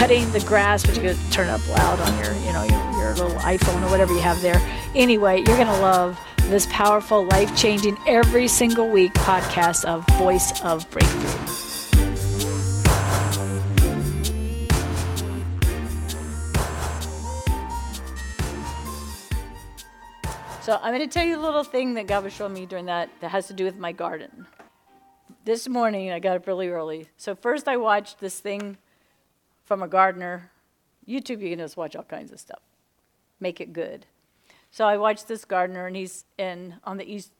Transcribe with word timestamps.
cutting 0.00 0.32
the 0.32 0.40
grass, 0.40 0.82
but 0.82 0.96
you 0.96 1.02
could 1.02 1.18
turn 1.30 1.46
up 1.48 1.60
loud 1.68 2.00
on 2.00 2.24
your, 2.24 2.32
you 2.36 2.52
know, 2.54 2.62
your, 2.64 2.90
your 2.98 3.14
little 3.16 3.38
iPhone 3.40 3.86
or 3.86 3.90
whatever 3.90 4.14
you 4.14 4.20
have 4.20 4.40
there. 4.40 4.58
Anyway, 4.94 5.36
you're 5.36 5.58
going 5.58 5.66
to 5.66 5.80
love 5.82 6.18
this 6.44 6.66
powerful, 6.70 7.24
life 7.26 7.54
changing, 7.54 7.98
every 8.06 8.48
single 8.48 8.88
week 8.88 9.12
podcast 9.12 9.84
of 9.84 10.06
Voice 10.16 10.58
of 10.62 10.90
Breakthrough. 10.90 11.46
So 20.62 20.78
I'm 20.80 20.94
going 20.94 21.06
to 21.06 21.12
tell 21.12 21.26
you 21.26 21.38
a 21.38 21.42
little 21.42 21.62
thing 21.62 21.92
that 21.92 22.06
God 22.06 22.24
was 22.24 22.32
showing 22.32 22.54
me 22.54 22.64
during 22.64 22.86
that 22.86 23.10
that 23.20 23.32
has 23.32 23.48
to 23.48 23.52
do 23.52 23.66
with 23.66 23.76
my 23.76 23.92
garden. 23.92 24.46
This 25.44 25.68
morning 25.68 26.10
I 26.10 26.20
got 26.20 26.36
up 26.36 26.46
really 26.46 26.70
early. 26.70 27.10
So 27.18 27.34
first 27.34 27.68
I 27.68 27.76
watched 27.76 28.20
this 28.20 28.40
thing 28.40 28.78
from 29.70 29.84
a 29.84 29.86
gardener. 29.86 30.50
YouTube, 31.06 31.40
you 31.40 31.50
can 31.50 31.60
just 31.60 31.76
watch 31.76 31.94
all 31.94 32.02
kinds 32.02 32.32
of 32.32 32.40
stuff. 32.40 32.58
Make 33.38 33.60
it 33.60 33.72
good. 33.72 34.04
So 34.72 34.84
I 34.84 34.96
watched 34.96 35.28
this 35.28 35.44
gardener, 35.44 35.86
and 35.86 35.94
he's 35.94 36.24
in 36.38 36.74
on 36.82 36.96
the 36.96 37.04
east, 37.08 37.30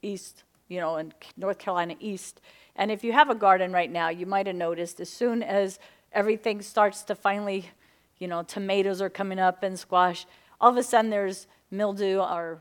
east, 0.00 0.44
you 0.68 0.78
know, 0.78 0.98
in 0.98 1.12
North 1.36 1.58
Carolina 1.58 1.96
east. 1.98 2.40
And 2.76 2.92
if 2.92 3.02
you 3.02 3.12
have 3.12 3.28
a 3.28 3.34
garden 3.34 3.72
right 3.72 3.90
now, 3.90 4.08
you 4.08 4.24
might 4.24 4.46
have 4.46 4.54
noticed 4.54 5.00
as 5.00 5.10
soon 5.10 5.42
as 5.42 5.80
everything 6.12 6.62
starts 6.62 7.02
to 7.02 7.16
finally, 7.16 7.68
you 8.18 8.28
know, 8.28 8.44
tomatoes 8.44 9.02
are 9.02 9.10
coming 9.10 9.40
up 9.40 9.64
and 9.64 9.76
squash, 9.76 10.26
all 10.60 10.70
of 10.70 10.76
a 10.76 10.84
sudden 10.84 11.10
there's 11.10 11.48
mildew 11.72 12.20
or 12.20 12.60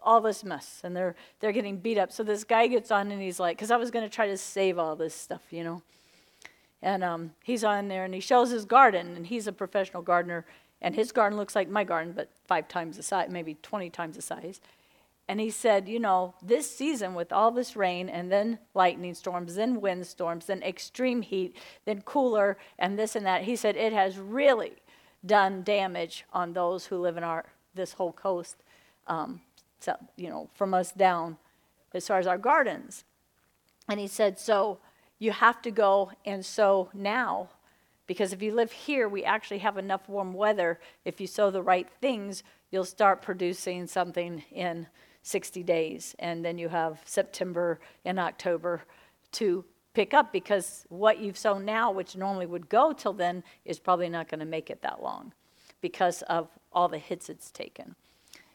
all 0.00 0.20
this 0.20 0.44
mess 0.44 0.80
and 0.84 0.96
they're 0.96 1.16
they're 1.40 1.52
getting 1.52 1.76
beat 1.76 1.98
up 1.98 2.10
so 2.10 2.22
this 2.22 2.42
guy 2.42 2.66
gets 2.66 2.90
on 2.90 3.10
and 3.10 3.20
he's 3.20 3.38
like 3.38 3.58
because 3.58 3.70
i 3.70 3.76
was 3.76 3.90
going 3.90 4.02
to 4.02 4.08
try 4.08 4.26
to 4.26 4.36
save 4.38 4.78
all 4.78 4.96
this 4.96 5.14
stuff 5.14 5.42
you 5.50 5.62
know 5.62 5.82
and 6.82 7.04
um, 7.04 7.32
he's 7.42 7.64
on 7.64 7.88
there 7.88 8.04
and 8.04 8.14
he 8.14 8.20
shows 8.20 8.50
his 8.50 8.64
garden 8.64 9.16
and 9.16 9.26
he's 9.26 9.46
a 9.46 9.52
professional 9.52 10.02
gardener 10.02 10.44
and 10.82 10.94
his 10.94 11.12
garden 11.12 11.38
looks 11.38 11.54
like 11.54 11.68
my 11.68 11.84
garden 11.84 12.12
but 12.14 12.30
five 12.46 12.68
times 12.68 12.96
the 12.96 13.02
size 13.02 13.28
maybe 13.30 13.56
20 13.62 13.90
times 13.90 14.16
the 14.16 14.22
size 14.22 14.60
and 15.28 15.40
he 15.40 15.50
said 15.50 15.88
you 15.88 16.00
know 16.00 16.34
this 16.42 16.70
season 16.70 17.14
with 17.14 17.32
all 17.32 17.50
this 17.50 17.76
rain 17.76 18.08
and 18.08 18.32
then 18.32 18.58
lightning 18.74 19.14
storms 19.14 19.54
then 19.54 19.80
wind 19.80 20.06
storms 20.06 20.46
then 20.46 20.62
extreme 20.62 21.22
heat 21.22 21.54
then 21.84 22.00
cooler 22.02 22.56
and 22.78 22.98
this 22.98 23.14
and 23.14 23.26
that 23.26 23.42
he 23.42 23.54
said 23.54 23.76
it 23.76 23.92
has 23.92 24.18
really 24.18 24.72
done 25.24 25.62
damage 25.62 26.24
on 26.32 26.52
those 26.54 26.86
who 26.86 26.96
live 26.96 27.16
in 27.16 27.24
our 27.24 27.44
this 27.74 27.92
whole 27.92 28.12
coast 28.12 28.56
um, 29.06 29.40
so, 29.80 29.96
you 30.16 30.28
know, 30.28 30.48
from 30.54 30.74
us 30.74 30.92
down 30.92 31.38
as 31.94 32.06
far 32.06 32.18
as 32.18 32.26
our 32.26 32.38
gardens. 32.38 33.04
And 33.88 33.98
he 33.98 34.06
said, 34.06 34.38
so 34.38 34.78
you 35.20 35.30
have 35.30 35.62
to 35.62 35.70
go 35.70 36.10
and 36.24 36.44
sow 36.44 36.90
now. 36.92 37.50
Because 38.08 38.32
if 38.32 38.42
you 38.42 38.52
live 38.52 38.72
here, 38.72 39.08
we 39.08 39.22
actually 39.22 39.58
have 39.58 39.78
enough 39.78 40.08
warm 40.08 40.34
weather. 40.34 40.80
If 41.04 41.20
you 41.20 41.28
sow 41.28 41.52
the 41.52 41.62
right 41.62 41.88
things, 42.00 42.42
you'll 42.72 42.84
start 42.84 43.22
producing 43.22 43.86
something 43.86 44.42
in 44.50 44.88
60 45.22 45.62
days. 45.62 46.16
And 46.18 46.44
then 46.44 46.58
you 46.58 46.68
have 46.68 47.00
September 47.04 47.78
and 48.04 48.18
October 48.18 48.82
to 49.32 49.64
pick 49.94 50.12
up 50.14 50.32
because 50.32 50.86
what 50.88 51.20
you've 51.20 51.38
sown 51.38 51.64
now, 51.64 51.92
which 51.92 52.16
normally 52.16 52.46
would 52.46 52.68
go 52.68 52.92
till 52.92 53.12
then, 53.12 53.44
is 53.64 53.78
probably 53.78 54.08
not 54.08 54.28
going 54.28 54.40
to 54.40 54.46
make 54.46 54.70
it 54.70 54.82
that 54.82 55.02
long 55.02 55.32
because 55.80 56.22
of 56.22 56.48
all 56.72 56.88
the 56.88 56.98
hits 56.98 57.28
it's 57.28 57.50
taken. 57.50 57.94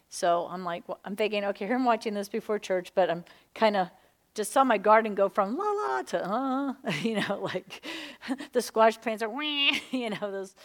So 0.09 0.47
I'm 0.49 0.63
like, 0.63 0.87
well, 0.87 0.99
I'm 1.05 1.15
thinking, 1.15 1.43
okay, 1.45 1.65
here 1.65 1.75
I'm 1.75 1.85
watching 1.85 2.13
this 2.13 2.29
before 2.29 2.59
church, 2.59 2.91
but 2.95 3.09
I'm 3.09 3.25
kind 3.53 3.75
of 3.75 3.89
just 4.35 4.51
saw 4.51 4.63
my 4.65 4.77
garden 4.77 5.15
go 5.15 5.29
from 5.29 5.57
la 5.57 5.71
la 5.71 6.01
to 6.03 6.29
uh, 6.29 6.73
you 7.01 7.15
know, 7.15 7.39
like 7.41 7.85
the 8.51 8.61
squash 8.61 8.99
plants 8.99 9.23
are, 9.23 9.43
you 9.91 10.09
know, 10.09 10.31
those, 10.31 10.55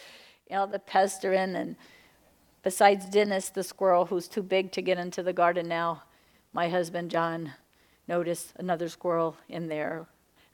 you 0.49 0.55
know, 0.55 0.67
the 0.67 0.77
pests 0.77 1.25
are 1.25 1.33
in. 1.33 1.55
And 1.55 1.75
besides 2.61 3.05
Dennis, 3.05 3.49
the 3.49 3.63
squirrel, 3.63 4.05
who's 4.05 4.27
too 4.27 4.43
big 4.43 4.71
to 4.73 4.81
get 4.81 4.99
into 4.99 5.23
the 5.23 5.33
garden 5.33 5.67
now, 5.67 6.03
my 6.53 6.67
husband 6.69 7.09
John 7.09 7.53
noticed 8.07 8.53
another 8.57 8.89
squirrel 8.89 9.37
in 9.47 9.69
there. 9.69 10.05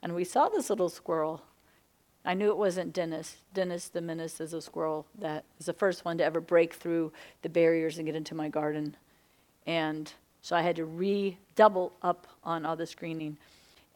And 0.03 0.13
we 0.13 0.23
saw 0.23 0.47
this 0.47 0.69
little 0.69 0.89
squirrel. 0.89 1.41
I 2.23 2.35
knew 2.35 2.49
it 2.49 2.57
wasn't 2.57 2.93
Dennis. 2.93 3.37
Dennis 3.53 3.89
the 3.89 4.01
menace 4.01 4.39
is 4.39 4.53
a 4.53 4.61
squirrel 4.61 5.07
that 5.17 5.45
is 5.59 5.65
the 5.65 5.73
first 5.73 6.05
one 6.05 6.19
to 6.19 6.23
ever 6.23 6.39
break 6.39 6.75
through 6.75 7.11
the 7.41 7.49
barriers 7.49 7.97
and 7.97 8.05
get 8.05 8.15
into 8.15 8.35
my 8.35 8.47
garden. 8.47 8.95
And 9.65 10.13
so 10.47 10.55
I 10.55 10.61
had 10.61 10.77
to 10.77 10.85
redouble 10.85 11.91
up 12.01 12.25
on 12.41 12.65
all 12.65 12.77
the 12.77 12.87
screening. 12.87 13.35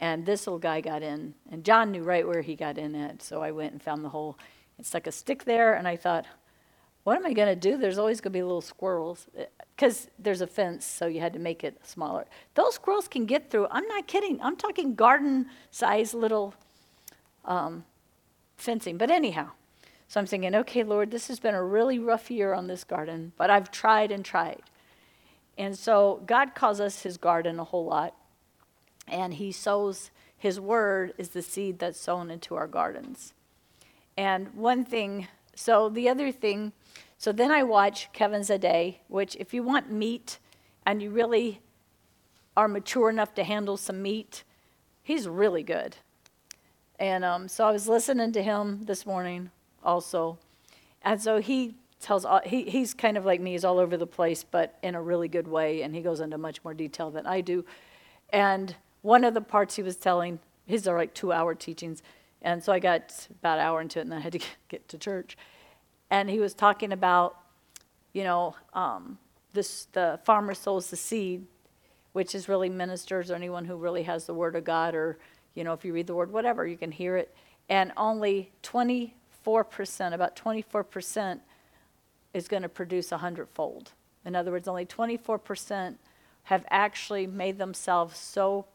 And 0.01 0.25
this 0.25 0.45
little 0.45 0.59
guy 0.59 0.81
got 0.81 1.01
in, 1.01 1.33
and 1.49 1.63
John 1.63 1.91
knew 1.91 2.03
right 2.03 2.27
where 2.27 2.41
he 2.41 2.57
got 2.57 2.77
in 2.77 2.93
at. 2.93 3.23
So 3.23 3.41
I 3.41 3.51
went 3.51 3.71
and 3.71 3.81
found 3.81 4.03
the 4.03 4.09
hole 4.09 4.37
and 4.77 4.85
stuck 4.85 5.07
a 5.07 5.13
stick 5.13 5.45
there. 5.45 5.73
And 5.75 5.87
I 5.87 5.95
thought, 5.95 6.25
what 7.05 7.15
am 7.15 7.25
I 7.25 7.31
going 7.31 7.47
to 7.47 7.55
do? 7.55 7.77
There's 7.77 7.97
always 7.97 8.19
going 8.19 8.33
to 8.33 8.37
be 8.37 8.43
little 8.43 8.59
squirrels 8.59 9.27
because 9.77 10.09
there's 10.19 10.41
a 10.41 10.47
fence, 10.47 10.85
so 10.85 11.05
you 11.05 11.21
had 11.21 11.31
to 11.31 11.39
make 11.39 11.63
it 11.63 11.79
smaller. 11.85 12.25
Those 12.55 12.75
squirrels 12.75 13.07
can 13.07 13.25
get 13.25 13.49
through. 13.49 13.67
I'm 13.71 13.87
not 13.87 14.07
kidding. 14.07 14.37
I'm 14.41 14.57
talking 14.57 14.93
garden 14.93 15.45
size 15.69 16.13
little 16.13 16.53
um, 17.45 17.85
fencing. 18.57 18.97
But 18.97 19.09
anyhow, 19.09 19.51
so 20.09 20.19
I'm 20.19 20.25
thinking, 20.25 20.53
okay, 20.53 20.83
Lord, 20.83 21.11
this 21.11 21.29
has 21.29 21.39
been 21.39 21.55
a 21.55 21.63
really 21.63 21.97
rough 21.97 22.29
year 22.29 22.53
on 22.53 22.67
this 22.67 22.83
garden, 22.83 23.31
but 23.37 23.49
I've 23.49 23.71
tried 23.71 24.11
and 24.11 24.25
tried. 24.25 24.63
And 25.57 25.77
so 25.77 26.21
God 26.25 26.55
calls 26.55 26.79
us 26.79 27.03
his 27.03 27.17
garden 27.17 27.59
a 27.59 27.63
whole 27.63 27.85
lot, 27.85 28.15
and 29.07 29.33
he 29.33 29.51
sows 29.51 30.11
his 30.41 30.59
word 30.59 31.13
is 31.19 31.29
the 31.29 31.43
seed 31.43 31.77
that's 31.77 31.99
sown 31.99 32.31
into 32.31 32.55
our 32.55 32.65
gardens. 32.65 33.35
And 34.17 34.51
one 34.55 34.83
thing, 34.83 35.27
so 35.53 35.87
the 35.87 36.09
other 36.09 36.31
thing, 36.31 36.73
so 37.19 37.31
then 37.31 37.51
I 37.51 37.61
watch 37.61 38.11
Kevin 38.11 38.41
Zadai, 38.41 38.95
which 39.07 39.35
if 39.35 39.53
you 39.53 39.61
want 39.61 39.91
meat 39.91 40.39
and 40.83 40.99
you 40.99 41.11
really 41.11 41.61
are 42.57 42.67
mature 42.67 43.07
enough 43.07 43.35
to 43.35 43.43
handle 43.43 43.77
some 43.77 44.01
meat, 44.01 44.43
he's 45.03 45.27
really 45.27 45.61
good. 45.61 45.97
And 46.97 47.23
um, 47.23 47.47
so 47.47 47.67
I 47.67 47.71
was 47.71 47.87
listening 47.87 48.31
to 48.31 48.41
him 48.41 48.85
this 48.85 49.05
morning 49.05 49.51
also. 49.83 50.39
And 51.03 51.21
so 51.21 51.39
he 51.39 51.75
tells, 52.01 52.25
all, 52.25 52.41
he, 52.45 52.63
he's 52.63 52.93
kind 52.93 53.17
of 53.17 53.25
like 53.25 53.39
me, 53.39 53.51
he's 53.51 53.65
all 53.65 53.79
over 53.79 53.97
the 53.97 54.07
place, 54.07 54.43
but 54.43 54.77
in 54.81 54.95
a 54.95 55.01
really 55.01 55.27
good 55.27 55.47
way. 55.47 55.81
And 55.81 55.95
he 55.95 56.01
goes 56.01 56.19
into 56.19 56.37
much 56.37 56.63
more 56.63 56.73
detail 56.73 57.11
than 57.11 57.25
I 57.25 57.41
do. 57.41 57.65
And 58.31 58.75
one 59.01 59.23
of 59.23 59.33
the 59.33 59.41
parts 59.41 59.75
he 59.75 59.83
was 59.83 59.95
telling, 59.95 60.39
his 60.65 60.87
are 60.87 60.97
like 60.97 61.13
two 61.13 61.31
hour 61.31 61.55
teachings. 61.55 62.01
And 62.41 62.63
so 62.63 62.73
I 62.73 62.79
got 62.79 63.27
about 63.39 63.59
an 63.59 63.65
hour 63.65 63.81
into 63.81 63.99
it 63.99 64.03
and 64.03 64.11
then 64.11 64.19
I 64.19 64.21
had 64.21 64.33
to 64.33 64.39
get 64.69 64.87
to 64.89 64.97
church. 64.97 65.37
And 66.09 66.29
he 66.29 66.39
was 66.39 66.53
talking 66.53 66.91
about, 66.91 67.37
you 68.13 68.23
know, 68.23 68.55
um, 68.73 69.17
this, 69.53 69.87
the 69.93 70.19
farmer 70.23 70.53
sows 70.53 70.89
the 70.89 70.97
seed, 70.97 71.45
which 72.13 72.35
is 72.35 72.49
really 72.49 72.69
ministers 72.69 73.31
or 73.31 73.35
anyone 73.35 73.65
who 73.65 73.75
really 73.75 74.03
has 74.03 74.25
the 74.25 74.33
word 74.33 74.55
of 74.55 74.63
God 74.63 74.95
or 74.95 75.17
you 75.53 75.63
know, 75.63 75.73
if 75.73 75.83
you 75.83 75.93
read 75.93 76.07
the 76.07 76.15
word, 76.15 76.31
whatever, 76.31 76.65
you 76.65 76.77
can 76.77 76.91
hear 76.91 77.17
it. 77.17 77.35
And 77.69 77.91
only 77.97 78.51
24%, 78.63 79.11
about 80.13 80.35
24%, 80.35 81.39
is 82.33 82.47
going 82.47 82.63
to 82.63 82.69
produce 82.69 83.11
a 83.11 83.17
hundredfold. 83.17 83.91
In 84.25 84.35
other 84.35 84.51
words, 84.51 84.67
only 84.67 84.85
24% 84.85 85.95
have 86.43 86.65
actually 86.69 87.27
made 87.27 87.57
themselves 87.57 88.17
so 88.17 88.65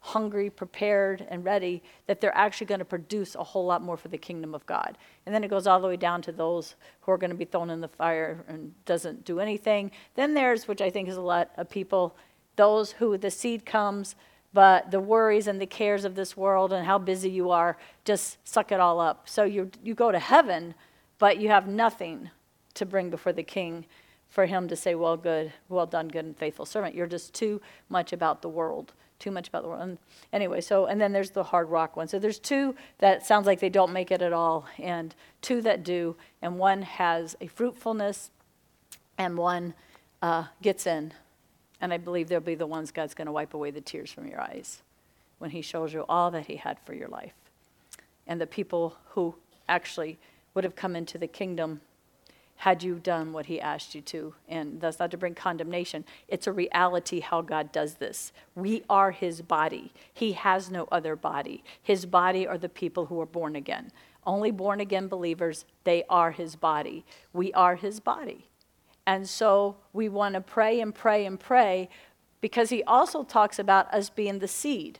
hungry, 0.00 0.50
prepared, 0.50 1.26
and 1.30 1.44
ready 1.44 1.82
that 2.06 2.20
they're 2.20 2.36
actually 2.36 2.66
going 2.66 2.78
to 2.78 2.84
produce 2.84 3.34
a 3.34 3.42
whole 3.42 3.64
lot 3.64 3.80
more 3.80 3.96
for 3.96 4.08
the 4.08 4.18
kingdom 4.18 4.54
of 4.54 4.66
God. 4.66 4.98
And 5.24 5.34
then 5.34 5.42
it 5.42 5.48
goes 5.48 5.66
all 5.66 5.80
the 5.80 5.88
way 5.88 5.96
down 5.96 6.20
to 6.22 6.32
those 6.32 6.74
who 7.00 7.12
are 7.12 7.16
going 7.16 7.30
to 7.30 7.36
be 7.36 7.46
thrown 7.46 7.70
in 7.70 7.80
the 7.80 7.88
fire 7.88 8.44
and 8.46 8.74
doesn't 8.84 9.24
do 9.24 9.40
anything. 9.40 9.90
Then 10.14 10.34
there's, 10.34 10.68
which 10.68 10.82
I 10.82 10.90
think 10.90 11.08
is 11.08 11.16
a 11.16 11.22
lot 11.22 11.50
of 11.56 11.70
people, 11.70 12.14
those 12.56 12.92
who 12.92 13.16
the 13.16 13.30
seed 13.30 13.64
comes, 13.64 14.14
but 14.52 14.90
the 14.90 15.00
worries 15.00 15.46
and 15.46 15.58
the 15.58 15.66
cares 15.66 16.04
of 16.04 16.14
this 16.14 16.36
world 16.36 16.72
and 16.72 16.86
how 16.86 16.98
busy 16.98 17.30
you 17.30 17.50
are 17.50 17.78
just 18.04 18.36
suck 18.46 18.72
it 18.72 18.80
all 18.80 19.00
up. 19.00 19.26
So 19.26 19.44
you, 19.44 19.70
you 19.82 19.94
go 19.94 20.12
to 20.12 20.18
heaven, 20.18 20.74
but 21.18 21.38
you 21.38 21.48
have 21.48 21.66
nothing 21.66 22.28
to 22.74 22.86
bring 22.86 23.10
before 23.10 23.32
the 23.32 23.42
king 23.42 23.86
for 24.28 24.46
him 24.46 24.68
to 24.68 24.76
say, 24.76 24.94
Well, 24.94 25.16
good, 25.16 25.52
well 25.68 25.86
done, 25.86 26.08
good 26.08 26.24
and 26.24 26.36
faithful 26.36 26.66
servant. 26.66 26.94
You're 26.94 27.06
just 27.06 27.34
too 27.34 27.60
much 27.88 28.12
about 28.12 28.42
the 28.42 28.48
world. 28.48 28.92
Too 29.20 29.30
much 29.30 29.48
about 29.48 29.62
the 29.62 29.68
world. 29.68 29.82
And 29.82 29.98
anyway, 30.32 30.60
so, 30.60 30.86
and 30.86 31.00
then 31.00 31.12
there's 31.12 31.30
the 31.30 31.44
hard 31.44 31.70
rock 31.70 31.96
one. 31.96 32.08
So 32.08 32.18
there's 32.18 32.40
two 32.40 32.74
that 32.98 33.24
sounds 33.24 33.46
like 33.46 33.60
they 33.60 33.68
don't 33.68 33.92
make 33.92 34.10
it 34.10 34.20
at 34.20 34.32
all, 34.32 34.66
and 34.76 35.14
two 35.40 35.62
that 35.62 35.84
do, 35.84 36.16
and 36.42 36.58
one 36.58 36.82
has 36.82 37.36
a 37.40 37.46
fruitfulness, 37.46 38.30
and 39.16 39.38
one 39.38 39.74
uh, 40.20 40.46
gets 40.62 40.86
in. 40.86 41.12
And 41.80 41.92
I 41.92 41.96
believe 41.96 42.28
they'll 42.28 42.40
be 42.40 42.56
the 42.56 42.66
ones 42.66 42.90
God's 42.90 43.14
going 43.14 43.26
to 43.26 43.32
wipe 43.32 43.54
away 43.54 43.70
the 43.70 43.80
tears 43.80 44.10
from 44.10 44.26
your 44.26 44.40
eyes 44.40 44.82
when 45.38 45.50
He 45.50 45.62
shows 45.62 45.92
you 45.92 46.04
all 46.08 46.30
that 46.32 46.46
He 46.46 46.56
had 46.56 46.78
for 46.80 46.92
your 46.92 47.08
life. 47.08 47.34
And 48.26 48.40
the 48.40 48.46
people 48.46 48.96
who 49.10 49.36
actually 49.68 50.18
would 50.54 50.64
have 50.64 50.74
come 50.74 50.96
into 50.96 51.18
the 51.18 51.26
kingdom 51.26 51.80
had 52.56 52.82
you 52.82 52.94
done 52.94 53.32
what 53.32 53.46
he 53.46 53.60
asked 53.60 53.94
you 53.94 54.00
to. 54.00 54.34
And 54.48 54.80
that's 54.80 54.98
not 54.98 55.10
to 55.10 55.16
bring 55.16 55.34
condemnation. 55.34 56.04
It's 56.28 56.46
a 56.46 56.52
reality 56.52 57.20
how 57.20 57.42
God 57.42 57.72
does 57.72 57.94
this. 57.94 58.32
We 58.54 58.84
are 58.88 59.10
his 59.10 59.42
body. 59.42 59.92
He 60.12 60.32
has 60.32 60.70
no 60.70 60.88
other 60.90 61.16
body. 61.16 61.62
His 61.82 62.06
body 62.06 62.46
are 62.46 62.58
the 62.58 62.68
people 62.68 63.06
who 63.06 63.20
are 63.20 63.26
born 63.26 63.56
again. 63.56 63.90
Only 64.26 64.50
born 64.50 64.80
again 64.80 65.08
believers, 65.08 65.66
they 65.84 66.04
are 66.08 66.30
his 66.30 66.56
body. 66.56 67.04
We 67.32 67.52
are 67.52 67.76
his 67.76 68.00
body. 68.00 68.48
And 69.06 69.28
so 69.28 69.76
we 69.92 70.08
want 70.08 70.34
to 70.34 70.40
pray 70.40 70.80
and 70.80 70.94
pray 70.94 71.26
and 71.26 71.38
pray 71.38 71.90
because 72.40 72.70
he 72.70 72.82
also 72.84 73.22
talks 73.22 73.58
about 73.58 73.92
us 73.92 74.08
being 74.08 74.38
the 74.38 74.48
seed. 74.48 74.98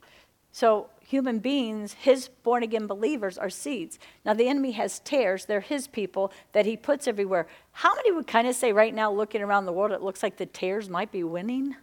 So 0.52 0.88
human 1.14 1.38
beings, 1.38 1.92
his 1.92 2.28
born 2.42 2.64
again 2.64 2.88
believers, 2.88 3.38
are 3.38 3.48
seeds. 3.48 4.00
Now, 4.24 4.34
the 4.34 4.48
enemy 4.48 4.72
has 4.72 4.98
tares. 4.98 5.44
They're 5.44 5.60
his 5.60 5.86
people 5.86 6.32
that 6.52 6.66
he 6.66 6.76
puts 6.76 7.06
everywhere. 7.06 7.46
How 7.70 7.94
many 7.94 8.10
would 8.10 8.26
kind 8.26 8.48
of 8.48 8.56
say 8.56 8.72
right 8.72 8.92
now, 8.92 9.12
looking 9.12 9.40
around 9.40 9.66
the 9.66 9.72
world, 9.72 9.92
it 9.92 10.02
looks 10.02 10.24
like 10.24 10.36
the 10.36 10.46
tares 10.46 10.90
might 10.90 11.12
be 11.12 11.22
winning? 11.22 11.76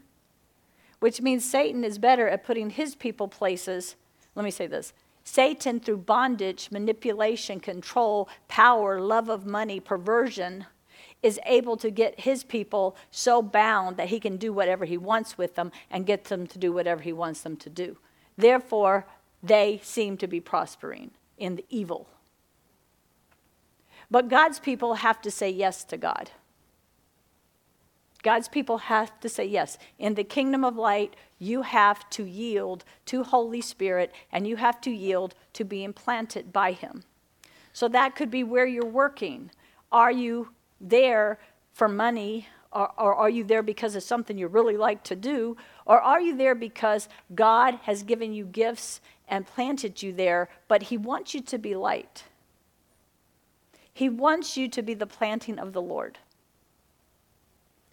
Which 0.99 1.21
means 1.21 1.49
Satan 1.49 1.85
is 1.85 1.97
better 1.97 2.27
at 2.27 2.43
putting 2.43 2.71
his 2.71 2.93
people 2.93 3.29
places. 3.29 3.95
Let 4.35 4.43
me 4.43 4.51
say 4.51 4.67
this 4.67 4.91
Satan, 5.23 5.79
through 5.79 5.99
bondage, 5.99 6.69
manipulation, 6.69 7.61
control, 7.61 8.27
power, 8.49 8.99
love 8.99 9.29
of 9.29 9.45
money, 9.45 9.79
perversion, 9.79 10.65
is 11.23 11.39
able 11.45 11.77
to 11.77 11.89
get 11.89 12.19
his 12.19 12.43
people 12.43 12.97
so 13.11 13.41
bound 13.41 13.95
that 13.95 14.09
he 14.09 14.19
can 14.19 14.35
do 14.35 14.51
whatever 14.51 14.83
he 14.83 14.97
wants 14.97 15.37
with 15.37 15.55
them 15.55 15.71
and 15.89 16.05
get 16.05 16.25
them 16.25 16.47
to 16.47 16.57
do 16.57 16.73
whatever 16.73 17.01
he 17.01 17.13
wants 17.13 17.41
them 17.41 17.55
to 17.55 17.69
do. 17.69 17.97
Therefore, 18.37 19.05
they 19.43 19.79
seem 19.83 20.17
to 20.17 20.27
be 20.27 20.39
prospering 20.39 21.11
in 21.37 21.55
the 21.55 21.65
evil. 21.69 22.07
But 24.09 24.27
God's 24.27 24.59
people 24.59 24.95
have 24.95 25.21
to 25.21 25.31
say 25.31 25.49
yes 25.49 25.83
to 25.85 25.97
God. 25.97 26.31
God's 28.23 28.47
people 28.47 28.77
have 28.77 29.19
to 29.21 29.29
say 29.29 29.45
yes. 29.45 29.77
In 29.97 30.13
the 30.13 30.23
kingdom 30.23 30.63
of 30.63 30.75
light, 30.75 31.15
you 31.39 31.63
have 31.63 32.07
to 32.11 32.23
yield 32.23 32.85
to 33.07 33.23
Holy 33.23 33.61
Spirit 33.61 34.13
and 34.31 34.45
you 34.45 34.57
have 34.57 34.79
to 34.81 34.91
yield 34.91 35.33
to 35.53 35.63
being 35.63 35.93
planted 35.93 36.53
by 36.53 36.73
Him. 36.73 37.03
So 37.73 37.87
that 37.87 38.15
could 38.15 38.29
be 38.29 38.43
where 38.43 38.67
you're 38.67 38.85
working. 38.85 39.49
Are 39.91 40.11
you 40.11 40.49
there 40.79 41.39
for 41.73 41.87
money 41.87 42.47
or, 42.73 42.91
or, 42.97 43.15
are 43.15 43.29
you 43.29 43.43
there 43.43 43.63
because 43.63 43.95
of 43.95 44.03
something 44.03 44.37
you 44.37 44.47
really 44.47 44.77
like 44.77 45.03
to 45.03 45.15
do? 45.15 45.57
Or 45.85 45.99
are 45.99 46.21
you 46.21 46.37
there 46.37 46.55
because 46.55 47.09
God 47.35 47.75
has 47.83 48.03
given 48.03 48.33
you 48.33 48.45
gifts 48.45 49.01
and 49.27 49.45
planted 49.45 50.01
you 50.01 50.13
there, 50.13 50.49
but 50.69 50.83
He 50.83 50.97
wants 50.97 51.33
you 51.33 51.41
to 51.41 51.57
be 51.57 51.75
light? 51.75 52.23
He 53.93 54.07
wants 54.07 54.55
you 54.55 54.67
to 54.69 54.81
be 54.81 54.93
the 54.93 55.05
planting 55.05 55.59
of 55.59 55.73
the 55.73 55.81
Lord. 55.81 56.17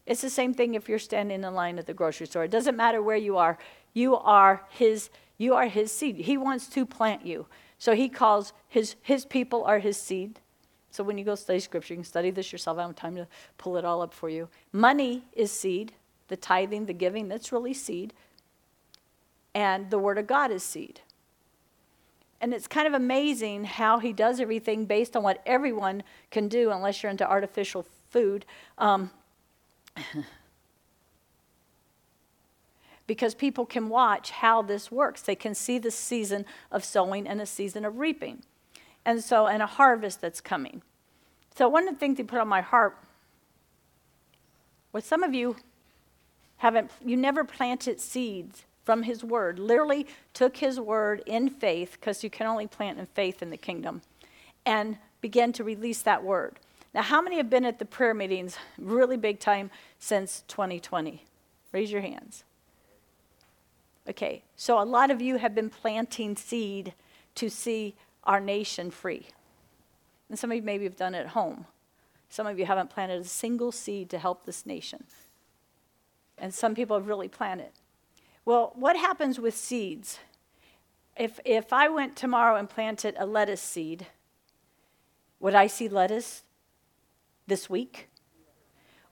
It's 0.06 0.22
the 0.22 0.30
same 0.30 0.54
thing 0.54 0.74
if 0.74 0.88
you're 0.88 0.98
standing 0.98 1.44
in 1.44 1.54
line 1.54 1.78
at 1.78 1.86
the 1.86 1.92
grocery 1.92 2.26
store. 2.26 2.44
It 2.44 2.50
doesn't 2.50 2.76
matter 2.76 3.02
where 3.02 3.16
you 3.16 3.36
are. 3.36 3.58
You 3.92 4.16
are 4.16 4.64
his 4.70 5.10
you 5.36 5.54
are 5.54 5.66
his 5.66 5.92
seed. 5.92 6.16
He 6.16 6.36
wants 6.36 6.66
to 6.68 6.86
plant 6.86 7.26
you. 7.26 7.46
So 7.78 7.94
he 7.94 8.08
calls 8.08 8.52
his 8.68 8.96
his 9.02 9.24
people 9.24 9.64
are 9.64 9.80
his 9.80 9.96
seed. 9.96 10.40
So 10.90 11.04
when 11.04 11.18
you 11.18 11.24
go 11.24 11.34
study 11.34 11.60
scripture, 11.60 11.94
you 11.94 11.98
can 11.98 12.04
study 12.04 12.30
this 12.30 12.50
yourself. 12.52 12.78
I 12.78 12.82
don't 12.82 12.90
have 12.90 12.96
time 12.96 13.16
to 13.16 13.26
pull 13.58 13.76
it 13.76 13.84
all 13.84 14.00
up 14.02 14.14
for 14.14 14.28
you. 14.28 14.48
Money 14.72 15.24
is 15.32 15.52
seed. 15.52 15.92
The 16.28 16.36
tithing, 16.36 16.86
the 16.86 16.92
giving, 16.92 17.28
that's 17.28 17.52
really 17.52 17.74
seed. 17.74 18.12
And 19.54 19.90
the 19.90 19.98
word 19.98 20.18
of 20.18 20.26
God 20.26 20.50
is 20.50 20.62
seed. 20.62 21.00
And 22.40 22.54
it's 22.54 22.68
kind 22.68 22.86
of 22.86 22.94
amazing 22.94 23.64
how 23.64 23.98
he 23.98 24.12
does 24.12 24.40
everything 24.40 24.84
based 24.84 25.16
on 25.16 25.22
what 25.22 25.42
everyone 25.44 26.04
can 26.30 26.48
do, 26.48 26.70
unless 26.70 27.02
you're 27.02 27.10
into 27.10 27.28
artificial 27.28 27.84
food. 28.10 28.46
Um, 28.76 29.10
because 33.08 33.34
people 33.34 33.66
can 33.66 33.88
watch 33.88 34.30
how 34.30 34.62
this 34.62 34.92
works. 34.92 35.22
They 35.22 35.34
can 35.34 35.54
see 35.54 35.78
the 35.78 35.90
season 35.90 36.44
of 36.70 36.84
sowing 36.84 37.26
and 37.26 37.40
the 37.40 37.46
season 37.46 37.84
of 37.84 37.98
reaping. 37.98 38.42
And 39.08 39.24
so, 39.24 39.46
and 39.46 39.62
a 39.62 39.66
harvest 39.66 40.20
that's 40.20 40.42
coming. 40.42 40.82
So, 41.56 41.66
one 41.66 41.88
of 41.88 41.94
the 41.94 41.98
things 41.98 42.18
he 42.18 42.24
put 42.24 42.40
on 42.40 42.46
my 42.46 42.60
heart 42.60 42.94
was 44.92 45.06
some 45.06 45.22
of 45.22 45.32
you 45.32 45.56
haven't, 46.58 46.90
you 47.02 47.16
never 47.16 47.42
planted 47.42 48.02
seeds 48.02 48.64
from 48.84 49.04
his 49.04 49.24
word, 49.24 49.58
literally 49.58 50.06
took 50.34 50.58
his 50.58 50.78
word 50.78 51.22
in 51.24 51.48
faith, 51.48 51.92
because 51.92 52.22
you 52.22 52.28
can 52.28 52.46
only 52.46 52.66
plant 52.66 52.98
in 52.98 53.06
faith 53.06 53.40
in 53.40 53.48
the 53.48 53.56
kingdom, 53.56 54.02
and 54.66 54.98
began 55.22 55.54
to 55.54 55.64
release 55.64 56.02
that 56.02 56.22
word. 56.22 56.58
Now, 56.92 57.00
how 57.00 57.22
many 57.22 57.38
have 57.38 57.48
been 57.48 57.64
at 57.64 57.78
the 57.78 57.86
prayer 57.86 58.12
meetings 58.12 58.58
really 58.76 59.16
big 59.16 59.40
time 59.40 59.70
since 59.98 60.44
2020? 60.48 61.24
Raise 61.72 61.90
your 61.90 62.02
hands. 62.02 62.44
Okay, 64.06 64.42
so 64.54 64.78
a 64.78 64.84
lot 64.84 65.10
of 65.10 65.22
you 65.22 65.38
have 65.38 65.54
been 65.54 65.70
planting 65.70 66.36
seed 66.36 66.92
to 67.36 67.48
see 67.48 67.94
our 68.24 68.40
nation 68.40 68.90
free. 68.90 69.26
And 70.28 70.38
some 70.38 70.50
of 70.50 70.56
you 70.56 70.62
maybe 70.62 70.84
have 70.84 70.96
done 70.96 71.14
it 71.14 71.20
at 71.20 71.28
home. 71.28 71.66
Some 72.28 72.46
of 72.46 72.58
you 72.58 72.66
haven't 72.66 72.90
planted 72.90 73.20
a 73.20 73.24
single 73.24 73.72
seed 73.72 74.10
to 74.10 74.18
help 74.18 74.44
this 74.44 74.66
nation. 74.66 75.04
And 76.36 76.52
some 76.52 76.74
people 76.74 76.96
have 76.96 77.08
really 77.08 77.28
planted. 77.28 77.70
Well, 78.44 78.72
what 78.74 78.96
happens 78.96 79.40
with 79.40 79.56
seeds? 79.56 80.18
If, 81.16 81.40
if 81.44 81.72
I 81.72 81.88
went 81.88 82.16
tomorrow 82.16 82.56
and 82.56 82.68
planted 82.68 83.14
a 83.18 83.26
lettuce 83.26 83.62
seed, 83.62 84.06
would 85.40 85.54
I 85.54 85.66
see 85.66 85.88
lettuce 85.88 86.42
this 87.46 87.68
week? 87.68 88.08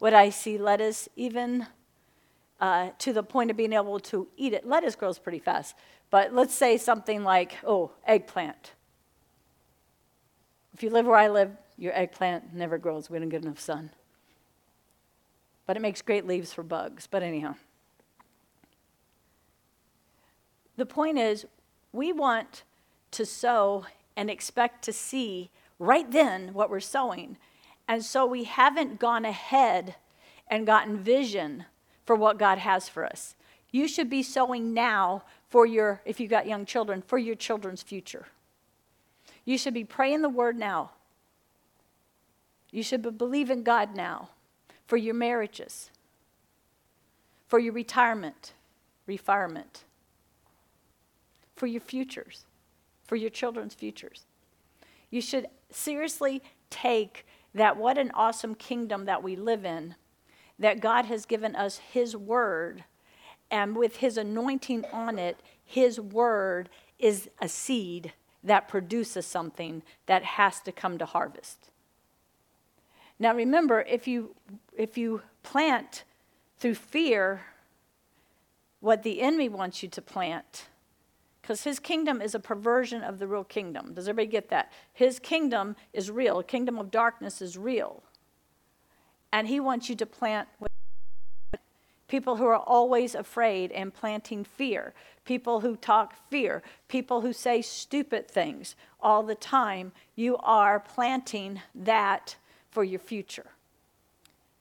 Would 0.01 0.13
I 0.13 0.31
see 0.31 0.59
lettuce 0.59 1.09
even 1.17 1.67
uh, 2.61 2.91
to 2.99 3.13
the 3.13 3.23
point 3.23 3.51
of 3.51 3.57
being 3.57 3.73
able 3.73 3.99
to 4.01 4.29
eat 4.37 4.53
it? 4.53 4.67
Lettuce 4.67 4.95
grows 4.95 5.19
pretty 5.19 5.39
fast, 5.39 5.75
but 6.11 6.33
let's 6.33 6.55
say 6.55 6.77
something 6.77 7.25
like, 7.25 7.57
oh, 7.67 7.93
eggplant. 8.07 8.73
If 10.77 10.83
you 10.83 10.91
live 10.91 11.07
where 11.07 11.17
I 11.17 11.29
live, 11.29 11.53
your 11.79 11.97
eggplant 11.97 12.53
never 12.53 12.77
grows. 12.77 13.09
We 13.09 13.19
don't 13.19 13.31
get 13.31 13.43
enough 13.43 13.59
sun. 13.59 13.89
But 15.65 15.79
it 15.79 15.81
makes 15.81 16.03
great 16.03 16.27
leaves 16.27 16.53
for 16.53 16.63
bugs. 16.63 17.07
But 17.07 17.23
anyhow, 17.23 17.55
the 20.77 20.85
point 20.85 21.17
is, 21.17 21.47
we 21.93 22.13
want 22.13 22.63
to 23.13 23.25
sow 23.25 23.87
and 24.19 24.29
expect 24.29 24.85
to 24.85 24.93
see 24.93 25.49
right 25.79 26.11
then 26.11 26.53
what 26.53 26.69
we're 26.69 26.81
sowing. 26.81 27.39
And 27.89 28.05
so 28.05 28.27
we 28.27 28.45
haven't 28.45 29.01
gone 29.01 29.25
ahead 29.25 29.95
and 30.47 30.67
gotten 30.67 30.99
vision 30.99 31.65
for 32.05 32.15
what 32.15 32.39
God 32.39 32.59
has 32.59 32.87
for 32.87 33.07
us. 33.07 33.35
You 33.71 33.89
should 33.89 34.11
be 34.11 34.23
sowing 34.23 34.75
now 34.75 35.23
for 35.49 35.65
your, 35.65 36.03
if 36.05 36.21
you've 36.21 36.29
got 36.29 36.47
young 36.47 36.67
children, 36.67 37.01
for 37.01 37.17
your 37.17 37.35
children's 37.35 37.83
future. 37.83 38.27
You 39.47 39.57
should 39.57 39.73
be 39.73 39.85
praying 39.85 40.21
the 40.21 40.29
word 40.29 40.59
now. 40.59 40.91
You 42.71 42.83
should 42.83 43.17
believe 43.17 43.49
in 43.49 43.63
God 43.63 43.97
now 43.97 44.31
for 44.87 44.97
your 44.97 45.15
marriages, 45.15 45.91
for 47.47 47.61
your 47.61 47.73
retirement, 47.73 48.53
refirement, 49.09 49.85
for 51.55 51.69
your 51.69 51.81
futures, 51.81 52.45
for 53.05 53.15
your 53.15 53.31
children's 53.31 53.73
futures. 53.73 54.25
You 55.11 55.21
should 55.21 55.47
seriously 55.71 56.43
take 56.69 57.25
that 57.55 57.77
what 57.77 57.97
an 57.97 58.11
awesome 58.15 58.57
kingdom 58.57 59.05
that 59.05 59.23
we 59.23 59.37
live 59.37 59.65
in, 59.65 59.95
that 60.59 60.81
God 60.81 61.05
has 61.07 61.25
given 61.25 61.55
us 61.55 61.79
His 61.79 62.17
word, 62.17 62.83
and 63.49 63.77
with 63.77 63.99
His 63.99 64.19
anointing 64.19 64.85
on 64.93 65.21
it, 65.21 65.39
His 65.65 66.01
word 66.01 66.69
is 66.99 67.31
a 67.41 67.49
seed 67.49 68.13
that 68.47 68.69
produces 68.69 69.27
something 69.27 69.83
that 70.07 70.23
has 70.23 70.61
to 70.61 70.73
come 70.73 70.99
to 70.99 71.05
harvest. 71.05 71.71
Now 73.19 73.35
remember, 73.35 73.83
if 73.83 74.07
you 74.07 74.35
if 74.77 74.97
you 74.97 75.23
plant 75.43 76.05
through 76.59 76.75
fear 76.75 77.43
what 78.81 79.03
the 79.03 79.21
enemy 79.21 79.49
wants 79.49 79.83
you 79.83 79.89
to 79.89 80.03
plant, 80.03 80.67
because 81.43 81.65
his 81.65 81.79
kingdom 81.79 82.21
is 82.21 82.35
a 82.35 82.41
perversion 82.41 83.03
of 83.03 83.19
the 83.19 83.27
real 83.27 83.45
kingdom. 83.45 83.95
Does 83.95 84.09
everybody 84.09 84.31
get 84.31 84.49
that? 84.51 84.73
His 84.93 85.19
kingdom 85.19 85.77
is 85.93 86.11
real. 86.11 86.43
kingdom 86.43 86.79
of 86.79 86.91
darkness 86.91 87.41
is 87.41 87.57
real. 87.57 88.03
And 89.33 89.49
he 89.49 89.61
wants 89.61 89.89
you 89.89 89.97
to 89.97 90.07
plant 90.07 90.49
people 92.09 92.37
who 92.37 92.47
are 92.47 92.57
always 92.57 93.15
afraid 93.15 93.73
and 93.73 93.93
planting 93.93 94.45
fear, 94.45 94.95
people 95.25 95.61
who 95.61 95.77
talk 95.77 96.15
fear, 96.31 96.63
people 96.89 97.21
who 97.21 97.33
say 97.33 97.61
stupid 97.63 98.29
things 98.29 98.77
all 99.01 99.23
the 99.23 99.35
time. 99.35 99.93
You 100.15 100.37
are 100.39 100.81
planting 100.81 101.61
that 101.75 102.37
for 102.71 102.85
your 102.85 103.01
future. 103.01 103.47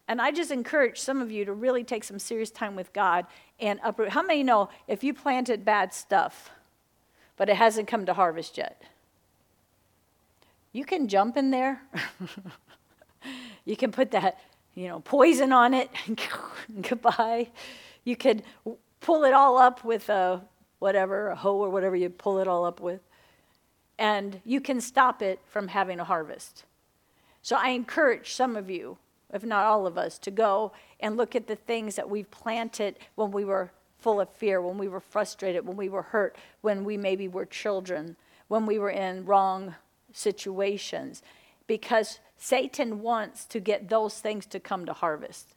And 0.08 0.22
I 0.22 0.32
just 0.32 0.52
encourage 0.52 1.00
some 1.00 1.22
of 1.22 1.32
you 1.32 1.46
to 1.46 1.54
really 1.54 1.84
take 1.84 2.04
some 2.04 2.20
serious 2.20 2.52
time 2.52 2.76
with 2.76 2.94
God 2.94 3.26
and 3.60 3.80
uproot. 3.84 4.10
How 4.10 4.22
many 4.22 4.44
know 4.44 4.70
if 4.88 5.04
you 5.04 5.14
planted 5.14 5.66
bad 5.66 5.94
stuff, 5.94 6.52
but 7.38 7.50
it 7.50 7.56
hasn't 7.56 7.88
come 7.88 8.06
to 8.06 8.14
harvest 8.14 8.58
yet? 8.58 8.84
You 10.74 10.86
can 10.86 11.08
jump 11.08 11.38
in 11.38 11.52
there. 11.52 11.82
you 13.66 13.76
can 13.76 13.92
put 13.92 14.12
that, 14.12 14.40
you 14.76 14.88
know, 14.88 15.00
poison 15.00 15.52
on 15.52 15.74
it. 15.74 15.90
Goodbye. 16.82 17.50
You 18.04 18.16
could 18.16 18.44
pull 19.00 19.24
it 19.24 19.34
all 19.34 19.58
up 19.58 19.84
with 19.84 20.10
a 20.10 20.42
whatever, 20.80 21.30
a 21.30 21.36
hoe 21.36 21.58
or 21.58 21.70
whatever 21.70 21.96
you 21.96 22.10
pull 22.10 22.40
it 22.40 22.48
all 22.48 22.66
up 22.66 22.80
with. 22.80 23.02
And 23.98 24.42
you 24.44 24.62
can 24.62 24.82
stop 24.82 25.22
it 25.22 25.40
from 25.48 25.70
having 25.70 26.00
a 26.00 26.04
harvest. 26.04 26.66
So 27.42 27.56
I 27.56 27.70
encourage 27.70 28.34
some 28.34 28.56
of 28.56 28.70
you 28.70 28.98
if 29.36 29.44
not 29.44 29.66
all 29.66 29.86
of 29.86 29.98
us, 29.98 30.18
to 30.20 30.32
go 30.32 30.72
and 31.00 31.18
look 31.18 31.36
at 31.36 31.48
the 31.48 31.56
things 31.56 31.96
that 31.96 32.10
we've 32.10 32.30
planted 32.32 32.98
when 33.16 33.32
we 33.32 33.44
were 33.44 33.72
full 34.00 34.22
of 34.22 34.30
fear, 34.30 34.62
when 34.62 34.78
we 34.78 34.88
were 34.88 35.00
frustrated, 35.00 35.68
when 35.68 35.78
we 35.78 35.90
were 35.90 36.04
hurt, 36.04 36.36
when 36.62 36.84
we 36.84 36.96
maybe 36.96 37.28
were 37.28 37.46
children, 37.46 38.16
when 38.48 38.66
we 38.66 38.78
were 38.80 38.90
in 38.90 39.26
wrong 39.26 39.76
situations. 40.14 41.22
Because 41.68 42.20
Satan 42.38 43.02
wants 43.02 43.46
to 43.46 43.60
get 43.60 43.90
those 43.90 44.20
things 44.20 44.46
to 44.48 44.60
come 44.60 44.86
to 44.86 44.94
harvest. 44.94 45.56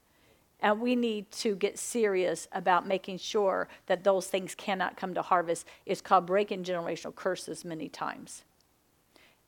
And 0.61 0.81
we 0.81 0.97
need 0.97 1.31
to 1.33 1.55
get 1.55 1.79
serious 1.79 2.49
about 2.53 2.87
making 2.87 3.19
sure 3.19 3.69
that 3.87 4.05
those 4.05 4.27
things 4.27 4.55
cannot 4.55 4.97
come 4.97 5.15
to 5.15 5.23
harvest. 5.23 5.67
It's 5.87 6.01
called 6.01 6.27
breaking 6.27 6.65
generational 6.65 7.15
curses 7.15 7.65
many 7.65 7.89
times. 7.89 8.45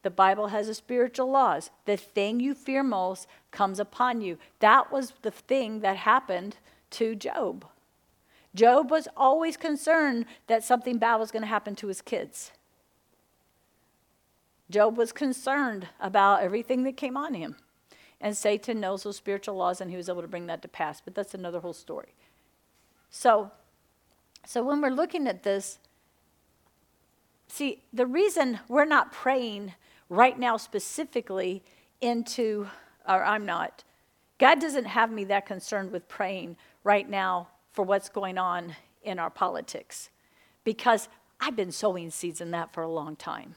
The 0.03 0.11
Bible 0.11 0.49
has 0.49 0.69
a 0.69 0.75
spiritual 0.75 1.31
laws. 1.31 1.71
The 1.85 1.97
thing 1.97 2.41
you 2.41 2.55
fear 2.55 2.83
most 2.83 3.27
comes 3.51 3.79
upon 3.79 4.21
you. 4.21 4.39
That 4.61 4.91
was 4.91 5.13
the 5.23 5.31
thing 5.31 5.81
that 5.81 5.97
happened 5.97 6.57
to 6.93 7.15
Job. 7.15 7.67
Job 8.55 8.91
was 8.91 9.09
always 9.17 9.57
concerned 9.57 10.27
that 10.47 10.65
something 10.65 10.99
bad 10.99 11.17
was 11.17 11.31
going 11.31 11.43
to 11.43 11.49
happen 11.49 11.77
to 11.77 11.89
his 11.89 12.03
kids. 12.03 12.51
Job 14.71 14.97
was 14.97 15.13
concerned 15.13 15.89
about 16.01 16.43
everything 16.43 16.85
that 16.85 16.97
came 16.97 17.17
on 17.17 17.35
him. 17.35 17.57
And 18.21 18.37
Satan 18.37 18.81
knows 18.81 19.03
those 19.03 19.17
spiritual 19.17 19.57
laws 19.57 19.81
and 19.81 19.91
he 19.91 19.97
was 19.97 20.09
able 20.09 20.23
to 20.23 20.29
bring 20.29 20.47
that 20.47 20.63
to 20.63 20.69
pass. 20.69 21.01
But 21.01 21.15
that's 21.15 21.35
another 21.35 21.61
whole 21.61 21.73
story. 21.73 22.15
So, 23.11 23.51
so 24.47 24.63
when 24.63 24.81
we're 24.81 24.91
looking 24.91 25.27
at 25.27 25.43
this, 25.43 25.79
see, 27.49 27.83
the 27.93 28.07
reason 28.07 28.61
we're 28.69 28.85
not 28.85 29.13
praying 29.13 29.75
right 30.09 30.39
now 30.39 30.57
specifically 30.57 31.63
into, 32.01 32.69
or 33.09 33.25
I'm 33.25 33.47
not. 33.47 33.85
God 34.39 34.61
doesn't 34.61 34.87
have 34.87 35.11
me 35.11 35.25
that 35.25 35.47
concerned 35.47 35.93
with 35.93 36.09
praying 36.09 36.57
right 36.85 37.09
now 37.09 37.49
for 37.73 37.85
what's 37.85 38.09
going 38.09 38.39
on 38.39 38.75
in 39.03 39.19
our 39.19 39.31
politics 39.31 40.11
because 40.65 41.09
I've 41.41 41.57
been 41.57 41.73
sowing 41.73 42.11
seeds 42.11 42.41
in 42.41 42.51
that 42.51 42.73
for 42.73 42.83
a 42.83 42.89
long 42.89 43.17
time. 43.17 43.55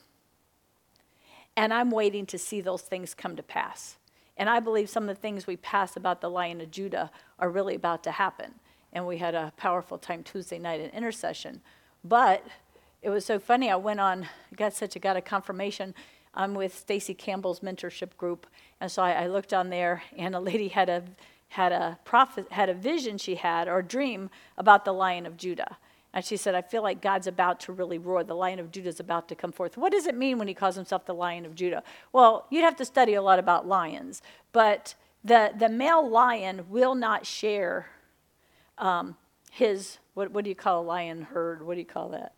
And 1.56 1.74
I'm 1.74 1.92
waiting 1.92 2.26
to 2.28 2.38
see 2.38 2.62
those 2.62 2.82
things 2.82 3.14
come 3.14 3.36
to 3.36 3.44
pass. 3.44 3.98
And 4.38 4.50
I 4.50 4.60
believe 4.60 4.90
some 4.90 5.08
of 5.08 5.16
the 5.16 5.22
things 5.22 5.46
we 5.46 5.58
pass 5.58 5.96
about 5.96 6.22
the 6.22 6.30
Lion 6.30 6.62
of 6.62 6.72
Judah 6.72 7.12
are 7.38 7.50
really 7.50 7.76
about 7.76 8.04
to 8.04 8.12
happen. 8.12 8.56
And 8.92 9.06
we 9.06 9.18
had 9.18 9.36
a 9.36 9.54
powerful 9.58 9.98
time 9.98 10.24
Tuesday 10.24 10.58
night 10.58 10.82
in 10.82 10.90
intercession. 10.90 11.62
But 12.04 12.46
it 13.02 13.10
was 13.10 13.26
so 13.26 13.38
funny. 13.38 13.70
I 13.70 13.76
went 13.76 14.00
on, 14.00 14.28
got 14.56 14.74
such 14.74 14.96
a 14.96 15.00
got 15.00 15.18
a 15.18 15.22
confirmation 15.22 15.94
I'm 16.36 16.56
with 16.56 16.76
Stacey 16.76 17.14
Campbell's 17.14 17.60
mentorship 17.60 18.18
group, 18.18 18.48
and 18.82 18.92
so 18.92 19.04
I, 19.04 19.12
I, 19.12 19.28
looked 19.28 19.54
on 19.54 19.70
there, 19.70 20.02
and 20.18 20.34
a 20.34 20.40
lady 20.40 20.70
had 20.70 20.90
a 20.90 21.04
had 21.50 21.72
a 21.72 22.00
prophet 22.04 22.52
had 22.52 22.70
a 22.70 22.74
vision 22.74 23.20
she 23.20 23.36
had 23.36 23.68
or 23.68 23.80
a 23.80 23.84
dream 23.84 24.32
about 24.58 24.84
the 24.84 24.92
Lion 24.92 25.28
of 25.28 25.38
Judah, 25.38 25.78
and 26.14 26.24
she 26.24 26.38
said, 26.38 26.56
"I 26.56 26.62
feel 26.62 26.84
like 26.84 27.02
God's 27.02 27.28
about 27.28 27.60
to 27.62 27.72
really 27.72 27.98
roar. 27.98 28.24
The 28.24 28.36
Lion 28.36 28.60
of 28.60 28.72
Judah 28.72 28.90
is 28.90 29.00
about 29.00 29.28
to 29.30 29.36
come 29.36 29.52
forth." 29.52 29.78
What 29.78 29.92
does 29.92 30.08
it 30.08 30.16
mean 30.16 30.38
when 30.38 30.48
He 30.48 30.54
calls 30.54 30.76
Himself 30.76 31.06
the 31.06 31.14
Lion 31.14 31.46
of 31.46 31.56
Judah? 31.56 31.84
Well, 32.12 32.46
you'd 32.50 32.64
have 32.64 32.76
to 32.78 32.86
study 32.86 33.14
a 33.14 33.22
lot 33.22 33.40
about 33.40 33.68
lions, 33.68 34.22
but 34.52 34.96
the 35.24 35.54
the 35.58 35.70
male 35.70 36.08
lion 36.08 36.66
will 36.70 36.96
not 36.96 37.26
share 37.26 37.88
um, 38.78 39.16
his 39.52 40.00
what 40.14 40.32
what 40.32 40.44
do 40.44 40.50
you 40.50 40.56
call 40.56 40.82
a 40.82 40.86
lion 40.86 41.24
herd? 41.24 41.66
What 41.66 41.76
do 41.76 41.80
you 41.80 41.86
call 41.86 42.10
that? 42.10 42.34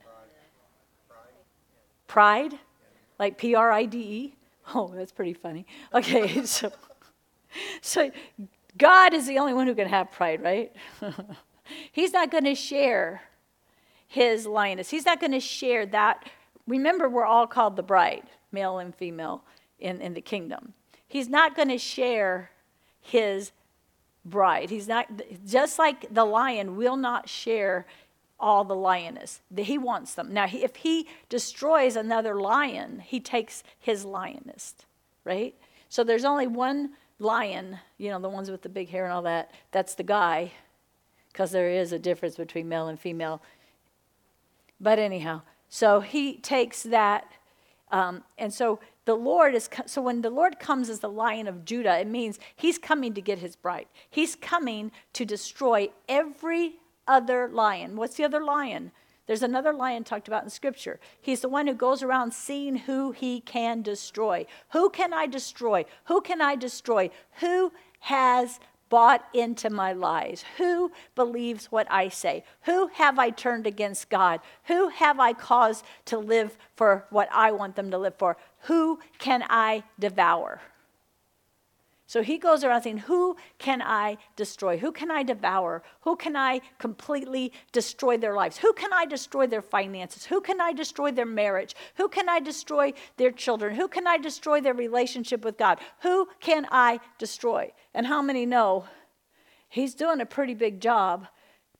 Pride. 2.07 2.51
Pride? 2.51 2.59
like 3.19 3.37
P 3.37 3.55
R 3.55 3.71
I 3.71 3.85
D 3.85 3.97
E. 3.99 4.35
Oh, 4.73 4.91
that's 4.95 5.11
pretty 5.11 5.33
funny. 5.33 5.65
Okay, 5.93 6.43
so, 6.45 6.71
so 7.81 8.11
God 8.77 9.13
is 9.13 9.27
the 9.27 9.37
only 9.37 9.53
one 9.53 9.67
who 9.67 9.75
can 9.75 9.87
have 9.87 10.11
pride, 10.11 10.41
right? 10.41 10.73
He's 11.91 12.13
not 12.13 12.31
going 12.31 12.43
to 12.43 12.55
share 12.55 13.23
his 14.15 14.47
lioness. 14.47 14.89
He's 14.89 15.05
not 15.05 15.19
going 15.19 15.33
to 15.33 15.41
share 15.41 15.85
that. 15.87 16.29
Remember, 16.67 17.09
we're 17.09 17.25
all 17.25 17.47
called 17.47 17.75
the 17.75 17.83
bride, 17.83 18.23
male 18.49 18.77
and 18.77 18.95
female, 18.95 19.43
in, 19.77 19.99
in 19.99 20.13
the 20.13 20.21
kingdom. 20.21 20.73
He's 21.05 21.27
not 21.27 21.53
going 21.53 21.67
to 21.67 21.77
share 21.77 22.51
his 23.01 23.51
bride. 24.23 24.69
He's 24.69 24.87
not, 24.87 25.07
just 25.45 25.77
like 25.77 26.13
the 26.13 26.23
lion 26.23 26.77
will 26.77 26.95
not 26.95 27.27
share 27.27 27.85
all 28.39 28.63
the 28.63 28.75
lioness. 28.75 29.41
He 29.53 29.77
wants 29.77 30.13
them. 30.13 30.33
Now, 30.33 30.47
if 30.49 30.77
he 30.77 31.07
destroys 31.27 31.97
another 31.97 32.39
lion, 32.39 32.99
he 32.99 33.19
takes 33.19 33.63
his 33.77 34.05
lioness, 34.05 34.75
right? 35.25 35.55
So 35.89 36.05
there's 36.05 36.25
only 36.25 36.47
one 36.47 36.91
lion, 37.19 37.79
you 37.97 38.09
know, 38.09 38.19
the 38.19 38.29
ones 38.29 38.49
with 38.49 38.61
the 38.61 38.69
big 38.69 38.89
hair 38.89 39.03
and 39.03 39.13
all 39.13 39.23
that. 39.23 39.51
That's 39.71 39.95
the 39.95 40.03
guy, 40.03 40.53
because 41.31 41.51
there 41.51 41.69
is 41.69 41.91
a 41.91 41.99
difference 41.99 42.37
between 42.37 42.69
male 42.69 42.87
and 42.87 42.97
female. 42.97 43.41
But 44.79 44.99
anyhow, 44.99 45.41
so 45.69 45.99
he 46.01 46.37
takes 46.37 46.83
that, 46.83 47.31
um, 47.91 48.23
and 48.37 48.53
so 48.53 48.79
the 49.05 49.15
Lord 49.15 49.55
is, 49.55 49.69
so 49.85 50.01
when 50.01 50.21
the 50.21 50.29
Lord 50.29 50.59
comes 50.59 50.89
as 50.89 50.99
the 50.99 51.09
lion 51.09 51.47
of 51.47 51.63
Judah, 51.63 51.99
it 51.99 52.07
means 52.07 52.39
he's 52.55 52.77
coming 52.77 53.13
to 53.13 53.21
get 53.21 53.39
his 53.39 53.55
bride. 53.55 53.87
He's 54.09 54.35
coming 54.35 54.91
to 55.13 55.25
destroy 55.25 55.89
every 56.09 56.75
other 57.07 57.47
lion. 57.47 57.95
What's 57.95 58.17
the 58.17 58.23
other 58.23 58.43
lion? 58.43 58.91
There's 59.27 59.43
another 59.43 59.73
lion 59.73 60.03
talked 60.03 60.27
about 60.27 60.43
in 60.43 60.49
Scripture. 60.49 60.99
He's 61.19 61.41
the 61.41 61.49
one 61.49 61.67
who 61.67 61.73
goes 61.73 62.03
around 62.03 62.33
seeing 62.33 62.75
who 62.75 63.11
he 63.11 63.41
can 63.41 63.81
destroy. 63.81 64.45
Who 64.71 64.89
can 64.89 65.13
I 65.13 65.25
destroy? 65.25 65.85
Who 66.05 66.21
can 66.21 66.41
I 66.41 66.55
destroy? 66.55 67.09
Who 67.39 67.71
has 68.01 68.59
bought 68.89 69.25
into 69.33 69.69
my 69.69 69.93
lies? 69.93 70.43
Who 70.57 70.91
believes 71.15 71.71
what 71.71 71.87
I 71.89 72.09
say? 72.09 72.43
Who 72.61 72.87
have 72.87 73.19
I 73.19 73.29
turned 73.29 73.67
against 73.67 74.09
God? 74.09 74.39
Who 74.65 74.89
have 74.89 75.19
I 75.19 75.33
caused 75.33 75.85
to 76.05 76.17
live 76.17 76.57
for 76.75 77.05
what 77.09 77.29
I 77.31 77.51
want 77.51 77.75
them 77.75 77.91
to 77.91 77.97
live 77.97 78.15
for? 78.15 78.37
Who 78.61 78.99
can 79.17 79.43
I 79.49 79.83
devour? 79.99 80.61
So 82.07 82.21
he 82.21 82.37
goes 82.37 82.63
around 82.63 82.83
saying, 82.83 82.99
Who 82.99 83.35
can 83.57 83.81
I 83.81 84.17
destroy? 84.35 84.77
Who 84.77 84.91
can 84.91 85.09
I 85.09 85.23
devour? 85.23 85.81
Who 86.01 86.15
can 86.15 86.35
I 86.35 86.61
completely 86.77 87.51
destroy 87.71 88.17
their 88.17 88.35
lives? 88.35 88.57
Who 88.57 88.73
can 88.73 88.93
I 88.93 89.05
destroy 89.05 89.47
their 89.47 89.63
finances? 89.63 90.25
Who 90.25 90.39
can 90.39 90.61
I 90.61 90.71
destroy 90.71 91.11
their 91.11 91.25
marriage? 91.25 91.75
Who 91.95 92.07
can 92.07 92.29
I 92.29 92.39
destroy 92.39 92.93
their 93.17 93.31
children? 93.31 93.75
Who 93.75 93.87
can 93.87 94.05
I 94.05 94.17
destroy 94.17 94.61
their 94.61 94.75
relationship 94.75 95.43
with 95.43 95.57
God? 95.57 95.79
Who 96.01 96.27
can 96.39 96.67
I 96.71 96.99
destroy? 97.17 97.71
And 97.93 98.05
how 98.05 98.21
many 98.21 98.45
know 98.45 98.85
he's 99.67 99.95
doing 99.95 100.21
a 100.21 100.25
pretty 100.25 100.53
big 100.53 100.79
job 100.79 101.27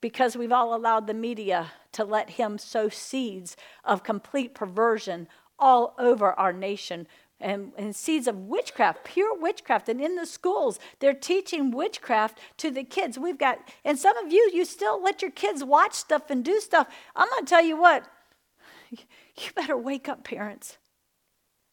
because 0.01 0.36
we've 0.36 0.51
all 0.51 0.75
allowed 0.75 1.08
the 1.08 1.13
media 1.13 1.72
to 1.91 2.03
let 2.03 2.32
him 2.32 2.58
sow 2.58 2.89
seeds 2.89 3.55
of 3.84 4.03
complete 4.03 4.53
perversion 4.53 5.27
all 5.58 5.96
over 5.98 6.34
our 6.34 6.51
nation 6.51 7.08
and, 7.39 7.72
and 7.77 7.96
seeds 7.96 8.27
of 8.27 8.38
witchcraft, 8.38 9.04
pure 9.04 9.38
witchcraft. 9.38 9.89
And 9.89 10.01
in 10.01 10.15
the 10.15 10.25
schools, 10.25 10.80
they're 11.00 11.13
teaching 11.13 11.72
witchcraft 11.72 12.39
to 12.58 12.72
the 12.72 12.84
kids. 12.84 13.20
We've 13.20 13.38
got, 13.38 13.60
and 13.84 14.00
some 14.00 14.18
of 14.18 14.32
you, 14.32 14.50
you 14.54 14.65
still 14.65 15.01
let 15.04 15.22
your 15.22 15.32
kids 15.32 15.63
watch 15.63 15.94
stuff 15.94 16.30
and 16.30 16.44
do 16.44 16.60
stuff. 16.60 16.88
I'm 17.15 17.30
going 17.30 17.46
to 17.46 17.50
tell 17.50 17.65
you 17.65 17.77
what, 17.77 18.06
you 18.89 19.51
better 19.56 19.77
wake 19.77 20.08
up, 20.08 20.24
parents. 20.24 20.77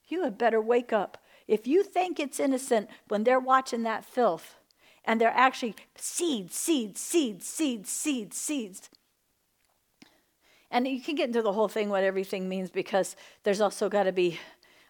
You 0.09 0.25
had 0.25 0.37
better 0.37 0.61
wake 0.61 0.92
up. 0.92 1.19
If 1.47 1.66
you 1.66 1.83
think 1.83 2.19
it's 2.19 2.40
innocent 2.40 2.88
when 3.09 3.25
they're 3.25 3.40
watching 3.40 3.83
that 3.85 4.04
filth 4.04 4.57
and 5.04 5.21
they're 5.21 5.31
actually 5.31 5.75
seeds, 5.97 6.54
seeds, 6.54 7.00
seeds, 7.00 7.47
seeds, 7.47 7.90
seeds, 7.90 8.37
seeds. 8.37 8.90
And 10.71 10.88
you 10.88 11.00
can 11.00 11.14
get 11.14 11.28
into 11.28 11.42
the 11.42 11.52
whole 11.52 11.69
thing, 11.69 11.90
what 11.90 12.02
everything 12.02 12.49
means, 12.49 12.71
because 12.71 13.16
there's 13.42 13.61
also 13.61 13.88
got 13.88 14.04
to 14.04 14.12
be 14.12 14.38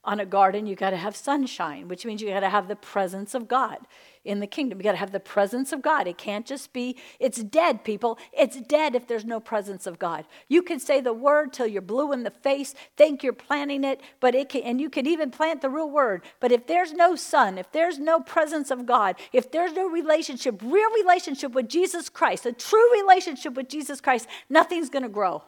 on 0.04 0.18
a 0.18 0.26
garden, 0.26 0.66
you 0.66 0.74
got 0.74 0.90
to 0.90 0.96
have 0.96 1.14
sunshine, 1.14 1.86
which 1.86 2.04
means 2.04 2.20
you 2.20 2.28
got 2.28 2.40
to 2.40 2.48
have 2.48 2.66
the 2.66 2.76
presence 2.76 3.34
of 3.34 3.46
God 3.46 3.78
in 4.24 4.40
the 4.40 4.46
kingdom. 4.46 4.78
You 4.78 4.84
got 4.84 4.92
to 4.92 4.98
have 4.98 5.12
the 5.12 5.20
presence 5.20 5.72
of 5.72 5.80
God. 5.80 6.08
It 6.08 6.18
can't 6.18 6.44
just 6.44 6.72
be, 6.72 6.96
it's 7.20 7.42
dead, 7.42 7.84
people. 7.84 8.18
It's 8.32 8.60
dead 8.60 8.96
if 8.96 9.06
there's 9.06 9.24
no 9.24 9.38
presence 9.38 9.86
of 9.86 10.00
God. 10.00 10.24
You 10.48 10.62
can 10.62 10.80
say 10.80 11.00
the 11.00 11.12
word 11.12 11.52
till 11.52 11.68
you're 11.68 11.82
blue 11.82 12.12
in 12.12 12.24
the 12.24 12.30
face, 12.30 12.74
think 12.96 13.22
you're 13.22 13.32
planting 13.32 13.84
it, 13.84 14.00
but 14.18 14.34
it 14.34 14.48
can, 14.48 14.62
and 14.62 14.80
you 14.80 14.90
can 14.90 15.06
even 15.06 15.30
plant 15.30 15.62
the 15.62 15.70
real 15.70 15.90
word. 15.90 16.22
But 16.40 16.50
if 16.50 16.66
there's 16.66 16.92
no 16.92 17.14
sun, 17.14 17.56
if 17.56 17.70
there's 17.70 17.98
no 17.98 18.20
presence 18.20 18.70
of 18.70 18.86
God, 18.86 19.16
if 19.32 19.52
there's 19.52 19.72
no 19.72 19.88
relationship, 19.88 20.60
real 20.62 20.90
relationship 20.90 21.52
with 21.52 21.68
Jesus 21.68 22.08
Christ, 22.08 22.44
a 22.46 22.52
true 22.52 22.92
relationship 22.92 23.54
with 23.54 23.68
Jesus 23.68 24.00
Christ, 24.00 24.26
nothing's 24.48 24.90
going 24.90 25.04
to 25.04 25.08
grow. 25.08 25.42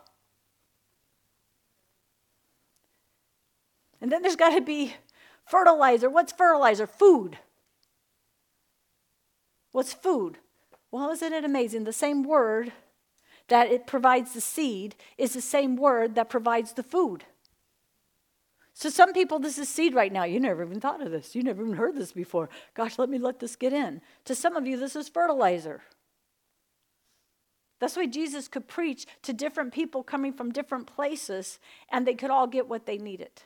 And 4.05 4.13
then 4.13 4.21
there's 4.21 4.37
got 4.37 4.51
to 4.51 4.61
be 4.61 4.93
fertilizer. 5.47 6.11
What's 6.11 6.31
fertilizer? 6.31 6.87
Food. 6.87 7.39
What's 9.73 9.95
food? 9.95 10.37
Well, 10.91 11.09
isn't 11.09 11.33
it 11.33 11.43
amazing? 11.43 11.85
The 11.85 11.93
same 11.95 12.23
word 12.23 12.75
that 13.49 13.73
it 13.73 13.87
provides 13.87 14.35
the 14.35 14.43
seed 14.43 14.95
is 15.17 15.33
the 15.33 15.41
same 15.41 15.75
word 15.77 16.17
that 16.17 16.29
provides 16.29 16.75
the 16.75 16.83
food. 16.83 17.25
So 18.75 18.91
some 18.91 19.15
people, 19.15 19.39
this 19.39 19.57
is 19.57 19.71
seed 19.71 19.95
right 19.95 20.13
now. 20.13 20.25
You 20.25 20.39
never 20.39 20.63
even 20.63 20.81
thought 20.81 21.01
of 21.01 21.11
this. 21.11 21.35
You 21.35 21.43
never 21.43 21.63
even 21.63 21.77
heard 21.77 21.97
this 21.97 22.13
before. 22.13 22.51
Gosh, 22.75 22.99
let 22.99 23.09
me 23.09 23.17
let 23.17 23.41
this 23.41 23.57
get 23.57 23.73
in. 23.73 24.03
To 24.27 24.35
some 24.35 24.55
of 24.55 24.67
you, 24.67 24.77
this 24.77 24.97
is 24.97 25.09
fertilizer. 25.09 25.81
That's 27.81 27.97
why 27.97 28.05
Jesus 28.05 28.49
could 28.49 28.69
preach 28.69 29.07
to 29.23 29.33
different 29.33 29.73
people 29.73 30.03
coming 30.03 30.35
from 30.35 30.53
different 30.53 30.95
places, 30.95 31.59
and 31.91 32.07
they 32.07 32.13
could 32.13 32.31
all 32.31 32.47
get 32.47 32.69
what 32.69 32.85
they 32.85 32.99
needed. 32.99 33.45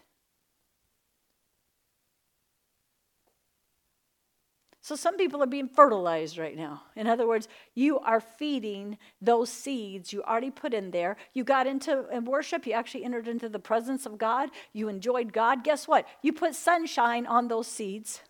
So 4.88 4.97
some 4.97 5.18
people 5.18 5.42
are 5.42 5.47
being 5.47 5.68
fertilized 5.68 6.38
right 6.38 6.57
now. 6.57 6.80
In 6.97 7.07
other 7.07 7.28
words, 7.28 7.47
you 7.75 7.99
are 7.99 8.23
feeding 8.23 8.97
those 9.21 9.50
seeds 9.50 10.14
you 10.14 10.23
already 10.23 10.50
put 10.50 10.73
in 10.73 10.92
there. 10.92 11.18
You 11.35 11.45
got 11.45 11.66
into 11.66 12.09
in 12.09 12.25
worship, 12.25 12.66
you 12.66 12.73
actually 12.73 13.04
entered 13.04 13.28
into 13.28 13.50
the 13.50 13.59
presence 13.59 14.07
of 14.07 14.16
God, 14.16 14.49
you 14.73 14.88
enjoyed 14.88 15.35
God. 15.35 15.62
Guess 15.62 15.88
what? 15.88 16.07
You 16.23 16.33
put 16.33 16.54
sunshine 16.54 17.26
on 17.26 17.49
those 17.49 17.66
seeds. 17.66 18.23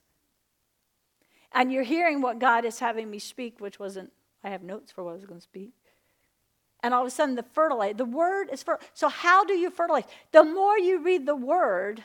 And 1.52 1.70
you're 1.70 1.84
hearing 1.84 2.22
what 2.22 2.40
God 2.40 2.64
is 2.64 2.80
having 2.80 3.08
me 3.08 3.20
speak, 3.20 3.60
which 3.60 3.78
wasn't, 3.78 4.10
I 4.42 4.48
have 4.48 4.64
notes 4.64 4.90
for 4.90 5.04
what 5.04 5.12
I 5.12 5.14
was 5.14 5.26
going 5.26 5.38
to 5.38 5.44
speak. 5.44 5.74
And 6.82 6.92
all 6.92 7.02
of 7.02 7.06
a 7.06 7.10
sudden, 7.12 7.36
the 7.36 7.44
fertilize, 7.44 7.94
the 7.94 8.04
word 8.04 8.48
is 8.52 8.64
fertile. 8.64 8.84
So, 8.94 9.08
how 9.08 9.44
do 9.44 9.54
you 9.54 9.70
fertilize? 9.70 10.06
The 10.32 10.42
more 10.42 10.76
you 10.76 11.04
read 11.04 11.24
the 11.24 11.36
word, 11.36 12.02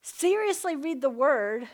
seriously 0.00 0.76
read 0.76 1.02
the 1.02 1.10
word, 1.10 1.68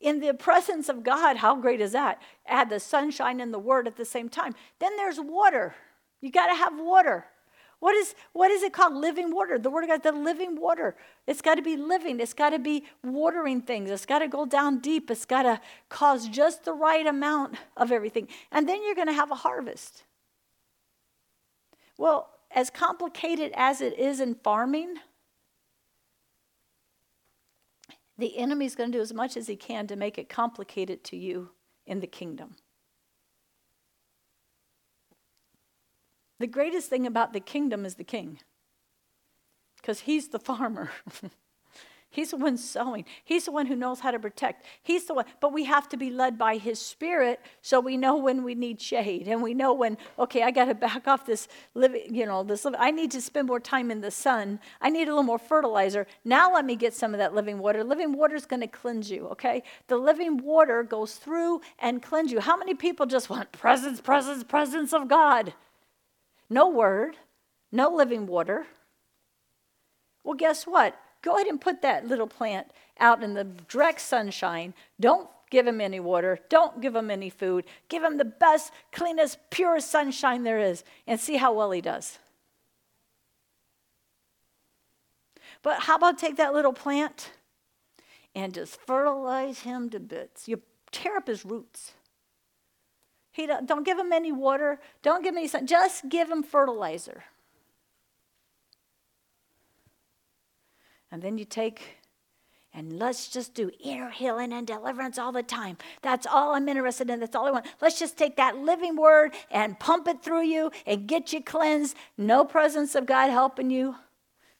in 0.00 0.20
the 0.20 0.34
presence 0.34 0.88
of 0.88 1.02
God, 1.02 1.36
how 1.38 1.56
great 1.56 1.80
is 1.80 1.92
that? 1.92 2.20
Add 2.46 2.70
the 2.70 2.80
sunshine 2.80 3.40
and 3.40 3.52
the 3.52 3.58
word 3.58 3.86
at 3.86 3.96
the 3.96 4.04
same 4.04 4.28
time. 4.28 4.54
Then 4.78 4.96
there's 4.96 5.18
water. 5.18 5.74
You 6.20 6.30
got 6.30 6.48
to 6.48 6.54
have 6.54 6.78
water. 6.78 7.26
What 7.78 7.94
is, 7.94 8.14
what 8.32 8.50
is 8.50 8.62
it 8.62 8.72
called? 8.72 8.94
Living 8.94 9.34
water. 9.34 9.58
The 9.58 9.70
word 9.70 9.84
of 9.84 9.90
God, 9.90 10.02
the 10.02 10.12
living 10.12 10.58
water. 10.58 10.96
It's 11.26 11.42
got 11.42 11.56
to 11.56 11.62
be 11.62 11.76
living. 11.76 12.20
It's 12.20 12.32
got 12.32 12.50
to 12.50 12.58
be 12.58 12.84
watering 13.02 13.62
things. 13.62 13.90
It's 13.90 14.06
got 14.06 14.20
to 14.20 14.28
go 14.28 14.46
down 14.46 14.80
deep. 14.80 15.10
It's 15.10 15.26
got 15.26 15.42
to 15.42 15.60
cause 15.88 16.28
just 16.28 16.64
the 16.64 16.72
right 16.72 17.06
amount 17.06 17.56
of 17.76 17.92
everything. 17.92 18.28
And 18.50 18.68
then 18.68 18.82
you're 18.82 18.94
going 18.94 19.08
to 19.08 19.12
have 19.12 19.30
a 19.30 19.36
harvest. 19.36 20.04
Well, 21.98 22.30
as 22.50 22.70
complicated 22.70 23.52
as 23.54 23.80
it 23.80 23.98
is 23.98 24.20
in 24.20 24.34
farming, 24.36 24.96
the 28.18 28.38
enemy's 28.38 28.74
going 28.74 28.90
to 28.90 28.98
do 28.98 29.02
as 29.02 29.12
much 29.12 29.36
as 29.36 29.46
he 29.46 29.56
can 29.56 29.86
to 29.86 29.96
make 29.96 30.18
it 30.18 30.28
complicated 30.28 31.04
to 31.04 31.16
you 31.16 31.50
in 31.86 32.00
the 32.00 32.06
kingdom. 32.06 32.56
The 36.38 36.46
greatest 36.46 36.90
thing 36.90 37.06
about 37.06 37.32
the 37.32 37.40
kingdom 37.40 37.86
is 37.86 37.94
the 37.94 38.04
king, 38.04 38.40
because 39.76 40.00
he's 40.00 40.28
the 40.28 40.38
farmer. 40.38 40.90
He's 42.10 42.30
the 42.30 42.36
one 42.36 42.56
sowing. 42.56 43.04
He's 43.24 43.44
the 43.44 43.52
one 43.52 43.66
who 43.66 43.76
knows 43.76 44.00
how 44.00 44.10
to 44.10 44.18
protect. 44.18 44.64
He's 44.82 45.04
the 45.04 45.14
one. 45.14 45.26
But 45.40 45.52
we 45.52 45.64
have 45.64 45.88
to 45.90 45.96
be 45.96 46.08
led 46.08 46.38
by 46.38 46.56
His 46.56 46.80
Spirit 46.80 47.40
so 47.60 47.78
we 47.78 47.96
know 47.96 48.16
when 48.16 48.42
we 48.42 48.54
need 48.54 48.80
shade 48.80 49.28
and 49.28 49.42
we 49.42 49.52
know 49.52 49.74
when, 49.74 49.98
okay, 50.18 50.42
I 50.42 50.50
got 50.50 50.66
to 50.66 50.74
back 50.74 51.06
off 51.06 51.26
this 51.26 51.48
living, 51.74 52.14
you 52.14 52.24
know, 52.24 52.42
this. 52.42 52.66
I 52.78 52.90
need 52.90 53.10
to 53.10 53.20
spend 53.20 53.48
more 53.48 53.60
time 53.60 53.90
in 53.90 54.00
the 54.00 54.10
sun. 54.10 54.60
I 54.80 54.88
need 54.88 55.08
a 55.08 55.10
little 55.10 55.24
more 55.24 55.38
fertilizer. 55.38 56.06
Now 56.24 56.54
let 56.54 56.64
me 56.64 56.76
get 56.76 56.94
some 56.94 57.12
of 57.12 57.18
that 57.18 57.34
living 57.34 57.58
water. 57.58 57.84
Living 57.84 58.16
water 58.16 58.34
is 58.34 58.46
going 58.46 58.62
to 58.62 58.66
cleanse 58.66 59.10
you, 59.10 59.26
okay? 59.28 59.62
The 59.88 59.96
living 59.96 60.38
water 60.38 60.82
goes 60.82 61.16
through 61.16 61.60
and 61.78 62.02
cleanse 62.02 62.32
you. 62.32 62.40
How 62.40 62.56
many 62.56 62.74
people 62.74 63.06
just 63.06 63.28
want 63.28 63.52
presence, 63.52 64.00
presence, 64.00 64.42
presence 64.44 64.92
of 64.92 65.08
God? 65.08 65.52
No 66.48 66.68
word, 66.68 67.16
no 67.72 67.90
living 67.90 68.26
water. 68.26 68.66
Well, 70.24 70.34
guess 70.34 70.66
what? 70.66 70.98
Go 71.26 71.34
ahead 71.34 71.48
and 71.48 71.60
put 71.60 71.82
that 71.82 72.06
little 72.06 72.28
plant 72.28 72.68
out 73.00 73.20
in 73.24 73.34
the 73.34 73.42
direct 73.42 74.00
sunshine. 74.00 74.74
Don't 75.00 75.28
give 75.50 75.66
him 75.66 75.80
any 75.80 75.98
water. 75.98 76.38
Don't 76.48 76.80
give 76.80 76.94
him 76.94 77.10
any 77.10 77.30
food. 77.30 77.64
Give 77.88 78.04
him 78.04 78.16
the 78.16 78.24
best, 78.24 78.72
cleanest, 78.92 79.38
purest 79.50 79.90
sunshine 79.90 80.44
there 80.44 80.60
is 80.60 80.84
and 81.04 81.18
see 81.18 81.38
how 81.38 81.52
well 81.52 81.72
he 81.72 81.80
does. 81.80 82.20
But 85.64 85.80
how 85.80 85.96
about 85.96 86.16
take 86.16 86.36
that 86.36 86.54
little 86.54 86.72
plant 86.72 87.32
and 88.36 88.54
just 88.54 88.80
fertilize 88.86 89.62
him 89.62 89.90
to 89.90 89.98
bits? 89.98 90.46
You 90.46 90.62
tear 90.92 91.16
up 91.16 91.26
his 91.26 91.44
roots. 91.44 91.94
He 93.32 93.48
don't, 93.48 93.66
don't 93.66 93.84
give 93.84 93.98
him 93.98 94.12
any 94.12 94.30
water. 94.30 94.78
Don't 95.02 95.24
give 95.24 95.34
him 95.34 95.38
any 95.38 95.48
sun. 95.48 95.66
Just 95.66 96.08
give 96.08 96.30
him 96.30 96.44
fertilizer. 96.44 97.24
And 101.16 101.22
then 101.22 101.38
you 101.38 101.46
take 101.46 101.80
and 102.74 102.98
let's 102.98 103.28
just 103.28 103.54
do 103.54 103.70
inner 103.82 104.10
healing 104.10 104.52
and 104.52 104.66
deliverance 104.66 105.18
all 105.18 105.32
the 105.32 105.42
time. 105.42 105.78
That's 106.02 106.26
all 106.26 106.54
I'm 106.54 106.68
interested 106.68 107.08
in. 107.08 107.20
That's 107.20 107.34
all 107.34 107.46
I 107.46 107.50
want. 107.50 107.64
Let's 107.80 107.98
just 107.98 108.18
take 108.18 108.36
that 108.36 108.58
living 108.58 108.96
word 108.96 109.32
and 109.50 109.80
pump 109.80 110.08
it 110.08 110.22
through 110.22 110.42
you 110.42 110.70
and 110.84 111.06
get 111.06 111.32
you 111.32 111.42
cleansed. 111.42 111.96
No 112.18 112.44
presence 112.44 112.94
of 112.94 113.06
God 113.06 113.30
helping 113.30 113.70
you 113.70 113.94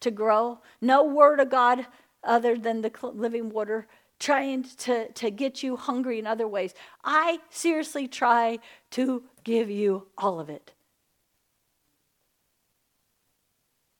to 0.00 0.10
grow. 0.10 0.60
No 0.80 1.04
word 1.04 1.40
of 1.40 1.50
God 1.50 1.86
other 2.24 2.56
than 2.56 2.80
the 2.80 2.90
living 3.02 3.50
water 3.50 3.86
trying 4.18 4.64
to, 4.78 5.12
to 5.12 5.30
get 5.30 5.62
you 5.62 5.76
hungry 5.76 6.18
in 6.18 6.26
other 6.26 6.48
ways. 6.48 6.72
I 7.04 7.40
seriously 7.50 8.08
try 8.08 8.60
to 8.92 9.24
give 9.44 9.68
you 9.68 10.06
all 10.16 10.40
of 10.40 10.48
it. 10.48 10.72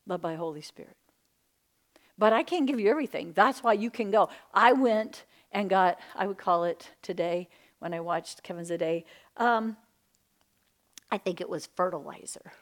Led 0.07 0.23
by 0.23 0.37
Holy 0.37 0.63
Spirit. 0.63 0.97
But 2.19 2.33
I 2.33 2.43
can't 2.43 2.67
give 2.67 2.81
you 2.81 2.89
everything. 2.89 3.33
That's 3.35 3.63
why 3.63 3.75
you 3.75 3.91
can 3.91 4.11
go. 4.11 4.29
I 4.55 4.73
went 4.73 5.25
and 5.53 5.69
got, 5.69 5.99
I 6.15 6.27
would 6.27 6.39
call 6.39 6.65
it 6.65 6.91
today 7.03 7.49
when 7.79 7.93
I 7.95 8.01
watched 8.01 8.43
Kevin 8.43 8.65
Zadai, 8.65 9.05
um, 9.37 9.77
I 11.11 11.19
think 11.19 11.41
it 11.41 11.49
was 11.49 11.69
fertilizer 11.77 12.53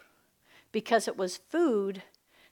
because 0.72 1.08
it 1.08 1.16
was 1.16 1.36
food 1.36 2.02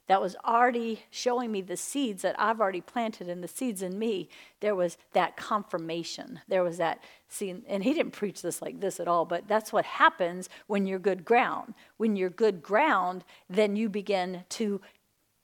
that 0.07 0.21
was 0.21 0.35
already 0.43 1.03
showing 1.11 1.51
me 1.51 1.61
the 1.61 1.77
seeds 1.77 2.23
that 2.23 2.35
I've 2.37 2.59
already 2.59 2.81
planted 2.81 3.29
and 3.29 3.41
the 3.43 3.47
seeds 3.47 3.81
in 3.81 3.97
me. 3.97 4.27
There 4.59 4.75
was 4.75 4.97
that 5.13 5.37
confirmation. 5.37 6.41
There 6.47 6.63
was 6.63 6.77
that 6.77 7.01
see, 7.29 7.55
and 7.67 7.83
he 7.83 7.93
didn't 7.93 8.11
preach 8.11 8.41
this 8.41 8.61
like 8.61 8.81
this 8.81 8.99
at 8.99 9.07
all, 9.07 9.23
but 9.23 9.47
that's 9.47 9.71
what 9.71 9.85
happens 9.85 10.49
when 10.67 10.85
you're 10.85 10.99
good 10.99 11.23
ground. 11.23 11.73
When 11.97 12.15
you're 12.15 12.29
good 12.29 12.61
ground, 12.61 13.23
then 13.49 13.75
you 13.75 13.87
begin 13.87 14.43
to 14.49 14.81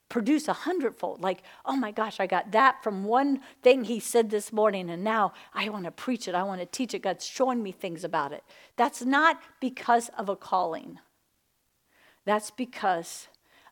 produce 0.10 0.48
a 0.48 0.54
hundredfold. 0.54 1.22
Like, 1.22 1.43
oh 1.65 1.76
my 1.76 1.91
gosh, 1.91 2.19
I 2.19 2.28
got 2.28 2.52
that 2.52 2.84
from 2.84 3.04
one 3.04 3.41
thing 3.62 3.84
he 3.84 4.00
said 4.00 4.30
this 4.30 4.52
morning, 4.52 4.89
and 4.89 5.04
now 5.04 5.34
I 5.54 5.69
want 5.69 5.86
to 5.86 5.91
preach 5.91 6.28
it. 6.28 6.36
I 6.36 6.43
want 6.43 6.60
to 6.60 6.65
teach 6.65 6.93
it. 6.93 7.04
God's 7.04 7.26
showing 7.26 7.63
me 7.63 7.72
things 7.72 8.04
about 8.04 8.34
it. 8.34 8.43
That's 8.76 9.04
not 9.04 9.39
because 9.62 10.10
of 10.17 10.28
a 10.28 10.36
calling, 10.36 11.00
that's 12.26 12.52
because 12.52 13.28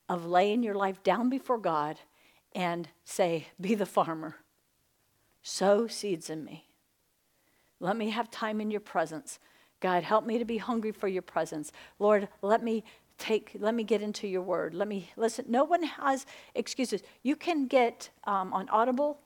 of 0.07 0.25
laying 0.25 0.63
your 0.63 0.75
life 0.75 1.03
down 1.03 1.29
before 1.29 1.57
God 1.57 1.99
and 2.55 2.87
say, 3.03 3.47
Be 3.59 3.75
the 3.75 3.85
farmer, 3.85 4.37
sow 5.43 5.87
seeds 5.87 6.29
in 6.29 6.45
me. 6.45 6.67
Let 7.79 7.97
me 7.97 8.09
have 8.11 8.31
time 8.31 8.61
in 8.61 8.71
your 8.71 8.81
presence. 8.81 9.39
God, 9.79 10.03
help 10.03 10.25
me 10.25 10.39
to 10.39 10.45
be 10.45 10.57
hungry 10.57 10.91
for 10.91 11.07
your 11.07 11.21
presence. 11.21 11.71
Lord, 11.99 12.27
let 12.41 12.63
me 12.63 12.83
take 13.17 13.55
let 13.59 13.73
me 13.73 13.83
get 13.83 14.01
into 14.01 14.27
your 14.27 14.41
word. 14.41 14.73
Let 14.73 14.87
me 14.87 15.09
listen 15.15 15.45
no 15.47 15.63
one 15.63 15.83
has 15.83 16.25
excuses. 16.55 17.01
You 17.23 17.35
can 17.35 17.67
get 17.67 18.09
um, 18.25 18.53
on 18.53 18.69
audible. 18.69 19.19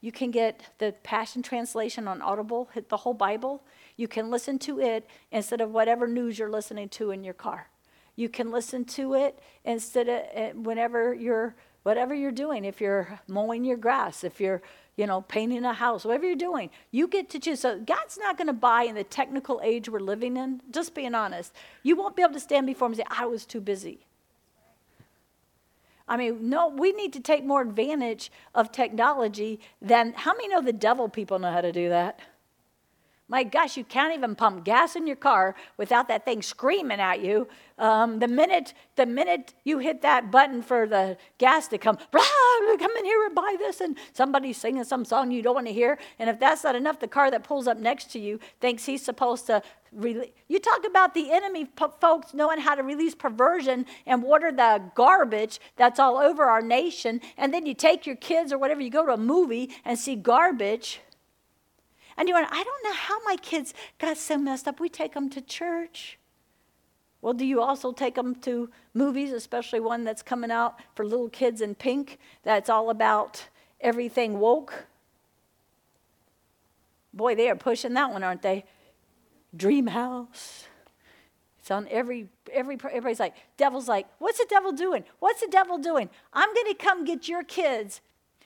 You 0.00 0.10
can 0.10 0.30
get 0.30 0.62
the 0.78 0.94
passion 1.04 1.42
translation 1.42 2.08
on 2.08 2.20
audible 2.22 2.70
hit 2.74 2.88
the 2.88 2.98
whole 2.98 3.14
bible. 3.14 3.62
You 3.96 4.08
can 4.08 4.30
listen 4.30 4.58
to 4.60 4.80
it 4.80 5.06
instead 5.30 5.60
of 5.60 5.70
whatever 5.70 6.08
news 6.08 6.38
you're 6.38 6.50
listening 6.50 6.88
to 6.90 7.10
in 7.10 7.22
your 7.22 7.34
car. 7.34 7.68
You 8.16 8.28
can 8.28 8.50
listen 8.50 8.84
to 8.86 9.14
it 9.14 9.38
instead 9.64 10.08
of 10.08 10.22
uh, 10.36 10.58
whenever 10.60 11.14
you're 11.14 11.54
whatever 11.82 12.14
you're 12.14 12.30
doing, 12.30 12.64
if 12.64 12.80
you're 12.80 13.20
mowing 13.26 13.64
your 13.64 13.76
grass, 13.76 14.24
if 14.24 14.40
you're, 14.40 14.62
you 14.96 15.06
know, 15.06 15.22
painting 15.22 15.64
a 15.64 15.72
house, 15.72 16.04
whatever 16.04 16.26
you're 16.26 16.36
doing, 16.36 16.70
you 16.90 17.08
get 17.08 17.30
to 17.30 17.38
choose. 17.38 17.60
So 17.60 17.78
God's 17.78 18.18
not 18.18 18.36
going 18.36 18.48
to 18.48 18.52
buy 18.52 18.82
in 18.82 18.94
the 18.94 19.04
technical 19.04 19.60
age 19.64 19.88
we're 19.88 20.00
living 20.00 20.36
in, 20.36 20.60
just 20.70 20.94
being 20.94 21.14
honest. 21.14 21.54
You 21.82 21.96
won't 21.96 22.16
be 22.16 22.22
able 22.22 22.34
to 22.34 22.40
stand 22.40 22.66
before 22.66 22.86
him 22.86 22.92
and 22.92 22.98
say, 22.98 23.06
I 23.08 23.26
was 23.26 23.46
too 23.46 23.60
busy. 23.60 24.06
I 26.06 26.16
mean, 26.16 26.50
no, 26.50 26.68
we 26.68 26.92
need 26.92 27.12
to 27.14 27.20
take 27.20 27.44
more 27.44 27.62
advantage 27.62 28.30
of 28.54 28.70
technology 28.70 29.60
than 29.80 30.12
how 30.12 30.32
many 30.34 30.48
know 30.48 30.60
the 30.60 30.72
devil 30.72 31.08
people 31.08 31.38
know 31.38 31.50
how 31.50 31.62
to 31.62 31.72
do 31.72 31.88
that? 31.88 32.20
My 33.32 33.44
gosh, 33.44 33.78
you 33.78 33.84
can't 33.84 34.12
even 34.12 34.34
pump 34.34 34.62
gas 34.62 34.94
in 34.94 35.06
your 35.06 35.16
car 35.16 35.54
without 35.78 36.06
that 36.08 36.26
thing 36.26 36.42
screaming 36.42 37.00
at 37.00 37.22
you. 37.22 37.48
Um, 37.78 38.18
the 38.18 38.28
minute 38.28 38.74
the 38.96 39.06
minute 39.06 39.54
you 39.64 39.78
hit 39.78 40.02
that 40.02 40.30
button 40.30 40.60
for 40.60 40.86
the 40.86 41.16
gas 41.38 41.66
to 41.68 41.78
come, 41.78 41.96
blah, 42.10 42.22
come 42.78 42.90
in 42.98 43.06
here 43.06 43.24
and 43.24 43.34
buy 43.34 43.56
this, 43.58 43.80
and 43.80 43.96
somebody's 44.12 44.58
singing 44.58 44.84
some 44.84 45.06
song 45.06 45.30
you 45.30 45.40
don't 45.40 45.54
want 45.54 45.66
to 45.66 45.72
hear. 45.72 45.98
And 46.18 46.28
if 46.28 46.38
that's 46.38 46.62
not 46.62 46.76
enough, 46.76 47.00
the 47.00 47.08
car 47.08 47.30
that 47.30 47.42
pulls 47.42 47.66
up 47.66 47.78
next 47.78 48.12
to 48.12 48.18
you 48.18 48.38
thinks 48.60 48.84
he's 48.84 49.02
supposed 49.02 49.46
to. 49.46 49.62
You 49.98 50.58
talk 50.58 50.84
about 50.86 51.14
the 51.14 51.32
enemy 51.32 51.66
folks 52.02 52.34
knowing 52.34 52.60
how 52.60 52.74
to 52.74 52.82
release 52.82 53.14
perversion 53.14 53.86
and 54.04 54.22
water 54.22 54.52
the 54.52 54.82
garbage 54.94 55.58
that's 55.76 55.98
all 55.98 56.18
over 56.18 56.44
our 56.44 56.60
nation, 56.60 57.22
and 57.38 57.54
then 57.54 57.64
you 57.64 57.72
take 57.72 58.04
your 58.04 58.16
kids 58.16 58.52
or 58.52 58.58
whatever, 58.58 58.82
you 58.82 58.90
go 58.90 59.06
to 59.06 59.12
a 59.12 59.16
movie 59.16 59.70
and 59.86 59.98
see 59.98 60.16
garbage 60.16 61.00
and 62.16 62.28
you 62.28 62.34
went, 62.34 62.48
I 62.50 62.62
don't 62.62 62.84
know 62.84 62.94
how 62.94 63.22
my 63.24 63.36
kids 63.36 63.74
got 63.98 64.16
so 64.16 64.38
messed 64.38 64.68
up. 64.68 64.80
We 64.80 64.88
take 64.88 65.14
them 65.14 65.30
to 65.30 65.40
church. 65.40 66.18
Well, 67.20 67.32
do 67.32 67.46
you 67.46 67.60
also 67.60 67.92
take 67.92 68.16
them 68.16 68.34
to 68.36 68.68
movies, 68.94 69.32
especially 69.32 69.80
one 69.80 70.04
that's 70.04 70.22
coming 70.22 70.50
out 70.50 70.78
for 70.94 71.04
little 71.04 71.28
kids 71.28 71.60
in 71.60 71.76
pink 71.76 72.18
that's 72.42 72.68
all 72.68 72.90
about 72.90 73.48
everything 73.80 74.40
woke? 74.40 74.86
Boy, 77.14 77.34
they 77.34 77.48
are 77.48 77.56
pushing 77.56 77.94
that 77.94 78.10
one, 78.10 78.24
aren't 78.24 78.42
they? 78.42 78.64
Dream 79.56 79.86
House. 79.86 80.66
It's 81.60 81.70
on 81.70 81.86
every 81.90 82.28
every 82.52 82.74
everybody's 82.74 83.20
like, 83.20 83.34
devil's 83.56 83.86
like, 83.86 84.06
what's 84.18 84.38
the 84.38 84.46
devil 84.50 84.72
doing? 84.72 85.04
What's 85.20 85.40
the 85.40 85.48
devil 85.48 85.78
doing? 85.78 86.10
I'm 86.32 86.52
going 86.52 86.66
to 86.66 86.74
come 86.74 87.04
get 87.04 87.28
your 87.28 87.44
kids. 87.44 88.00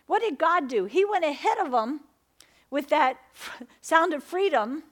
What 0.06 0.20
did 0.20 0.38
God 0.38 0.68
do? 0.68 0.84
He 0.84 1.02
went 1.04 1.24
ahead 1.24 1.56
of 1.58 1.72
them 1.72 2.00
with 2.70 2.88
that 2.88 3.18
sound 3.80 4.12
of 4.12 4.22
freedom, 4.22 4.82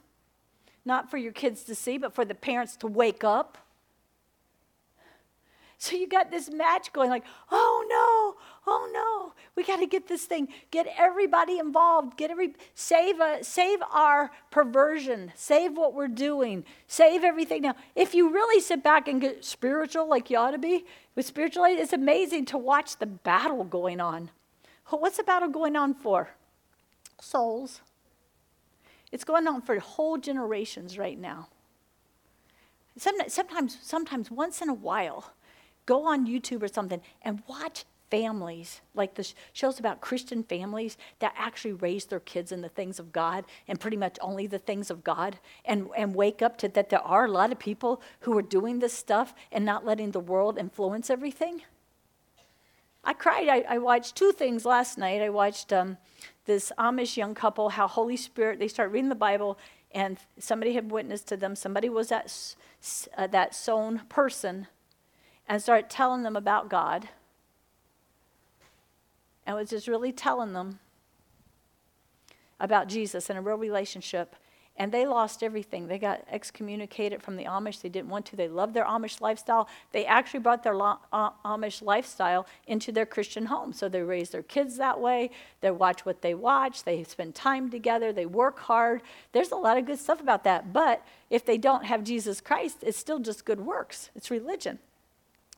not 0.85 1.11
for 1.11 1.17
your 1.17 1.33
kids 1.33 1.65
to 1.65 1.75
see, 1.75 1.99
but 1.99 2.15
for 2.15 2.25
the 2.25 2.35
parents 2.35 2.77
to 2.77 2.87
wake 2.87 3.25
up. 3.25 3.59
So 5.85 5.97
you 5.97 6.09
got 6.09 6.31
this 6.31 6.51
match 6.51 6.95
going 6.95 7.11
like, 7.11 7.25
oh 7.51 7.85
no, 7.87 8.73
oh 8.73 8.91
no, 8.93 9.35
we 9.55 9.65
got 9.65 9.81
to 9.81 9.87
get 9.87 10.09
this 10.09 10.25
thing, 10.25 10.49
get 10.71 10.87
everybody 10.97 11.59
involved, 11.59 12.17
get 12.17 12.31
every 12.31 12.55
save 12.75 13.21
a, 13.21 13.45
save 13.45 13.81
our 13.93 14.31
perversion, 14.51 15.33
save 15.35 15.77
what 15.77 15.93
we're 15.93 16.09
doing, 16.09 16.65
save 16.87 17.23
everything. 17.23 17.63
Now, 17.63 17.75
if 17.95 18.15
you 18.15 18.33
really 18.33 18.63
sit 18.63 18.83
back 18.83 19.09
and 19.09 19.21
get 19.21 19.45
spiritual 19.45 20.09
like 20.09 20.31
you 20.31 20.39
ought 20.39 20.53
to 20.53 20.59
be, 20.59 20.87
with 21.17 21.27
spiritual, 21.27 21.65
it's 21.65 21.93
amazing 21.93 22.47
to 22.47 22.57
watch 22.57 22.97
the 22.97 23.07
battle 23.07 23.65
going 23.65 24.01
on. 24.01 24.31
What's 24.89 25.19
the 25.19 25.25
battle 25.25 25.49
going 25.49 25.77
on 25.77 25.93
for? 25.93 26.31
Souls. 27.25 27.81
It's 29.11 29.25
going 29.25 29.47
on 29.47 29.63
for 29.63 29.79
whole 29.79 30.19
generations 30.19 30.99
right 30.99 31.19
now. 31.19 31.49
Sometimes, 32.97 33.79
sometimes 33.83 34.31
once 34.31 34.61
in 34.63 34.69
a 34.69 34.75
while, 34.75 35.33
go 35.87 36.07
on 36.07 36.27
YouTube 36.27 36.63
or 36.63 36.69
something 36.69 37.01
and 37.23 37.43
watch 37.49 37.85
families, 38.11 38.81
like 38.95 39.15
the 39.15 39.33
shows 39.53 39.81
about 39.81 40.01
Christian 40.01 40.45
families 40.45 40.97
that 41.19 41.35
actually 41.37 41.73
raise 41.73 42.05
their 42.05 42.21
kids 42.21 42.53
in 42.53 42.61
the 42.61 42.69
things 42.69 43.01
of 43.01 43.13
God 43.13 43.45
and 43.67 43.81
pretty 43.81 43.97
much 43.97 44.17
only 44.21 44.47
the 44.47 44.61
things 44.61 44.91
of 44.91 45.03
God, 45.03 45.39
and, 45.65 45.89
and 45.97 46.15
wake 46.15 46.41
up 46.41 46.57
to 46.59 46.69
that 46.69 46.91
there 46.91 47.01
are 47.01 47.25
a 47.25 47.31
lot 47.31 47.51
of 47.51 47.59
people 47.59 48.01
who 48.21 48.37
are 48.39 48.43
doing 48.43 48.79
this 48.79 48.93
stuff 48.93 49.35
and 49.51 49.65
not 49.65 49.85
letting 49.85 50.13
the 50.13 50.21
world 50.21 50.59
influence 50.59 51.11
everything. 51.11 51.63
I 53.05 53.13
cried. 53.13 53.49
I, 53.49 53.65
I 53.69 53.79
watched 53.79 54.17
two 54.17 54.33
things 54.33 54.65
last 54.65 54.97
night. 54.97 55.21
I 55.21 55.29
watched 55.29 55.73
um, 55.73 55.99
this 56.47 56.73
Amish 56.79 57.17
young 57.17 57.35
couple, 57.35 57.71
how 57.71 57.87
Holy 57.87 58.17
Spirit, 58.17 58.59
they 58.59 58.69
start 58.69 58.91
reading 58.91 59.11
the 59.11 59.15
Bible, 59.15 59.59
and 59.93 60.19
somebody 60.39 60.73
had 60.75 60.91
witnessed 60.91 61.29
to 61.29 61.37
them. 61.37 61.55
Somebody 61.55 61.89
was 61.89 62.09
that, 62.09 62.57
uh, 63.17 63.27
that 63.29 63.55
sown 63.55 64.03
person 64.09 64.67
and 65.47 65.63
started 65.63 65.91
telling 65.91 66.23
them 66.23 66.37
about 66.37 66.69
God. 66.69 67.09
And 69.47 69.57
was 69.57 69.71
just 69.71 69.87
really 69.87 70.13
telling 70.13 70.55
them 70.55 70.79
about 72.59 72.89
Jesus 72.89 73.29
and 73.29 73.39
a 73.39 73.43
real 73.43 73.59
relationship 73.59 74.35
and 74.77 74.91
they 74.91 75.07
lost 75.07 75.45
everything. 75.45 75.87
They 75.87 75.99
got 75.99 76.25
excommunicated 76.29 77.23
from 77.23 77.37
the 77.37 77.45
Amish. 77.45 77.81
They 77.81 77.89
didn't 77.89 78.09
want 78.09 78.27
to. 78.27 78.37
They 78.37 78.49
loved 78.49 78.75
their 78.75 78.85
Amish 78.85 79.21
lifestyle. 79.21 79.69
They 79.93 80.05
actually 80.05 80.41
brought 80.41 80.65
their 80.65 80.75
uh, 80.81 80.97
Amish 81.45 81.81
lifestyle 81.81 82.47
into 82.67 82.91
their 82.91 83.07
Christian 83.07 83.47
home. 83.47 83.73
So 83.73 83.89
they 83.89 84.03
raise 84.03 84.31
their 84.31 84.43
kids 84.43 84.77
that 84.79 85.01
way. 85.01 85.31
They 85.61 85.71
watch 85.71 86.05
what 86.05 86.23
they 86.23 86.35
watch. 86.35 86.83
They 86.83 87.05
spend 87.05 87.37
time 87.37 87.71
together. 87.71 88.13
They 88.13 88.27
work 88.27 88.59
hard. 88.59 89.03
There's 89.31 89.53
a 89.53 89.57
lot 89.57 89.79
of 89.79 89.87
good 89.87 90.01
stuff 90.01 90.21
about 90.21 90.43
that. 90.43 90.73
But 90.73 91.07
if 91.31 91.45
they 91.45 91.57
don't 91.57 91.85
have 91.85 92.03
Jesus 92.03 92.41
Christ, 92.41 92.79
it's 92.83 92.99
still 92.99 93.21
just 93.21 93.45
good 93.45 93.61
works. 93.61 94.11
It's 94.17 94.31
religion. 94.31 94.81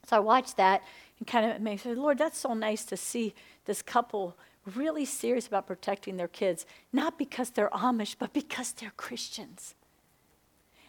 So 0.07 0.17
I 0.17 0.21
watched 0.21 0.59
that 0.59 0.83
and 1.19 1.27
kind 1.27 1.51
of 1.51 1.61
made 1.63 1.73
me 1.73 1.77
say, 1.79 1.95
Lord, 1.95 2.19
that's 2.19 2.39
so 2.39 2.53
nice 2.53 2.85
to 2.85 2.99
see 2.99 3.35
this 3.65 3.81
couple 3.81 4.37
really 4.75 5.05
serious 5.05 5.47
about 5.47 5.67
protecting 5.67 6.17
their 6.17 6.29
kids, 6.29 6.67
not 6.93 7.19
because 7.19 7.51
they're 7.51 7.71
Amish, 7.71 8.17
but 8.19 8.33
because 8.33 8.73
they're 8.73 8.93
Christians. 8.97 9.75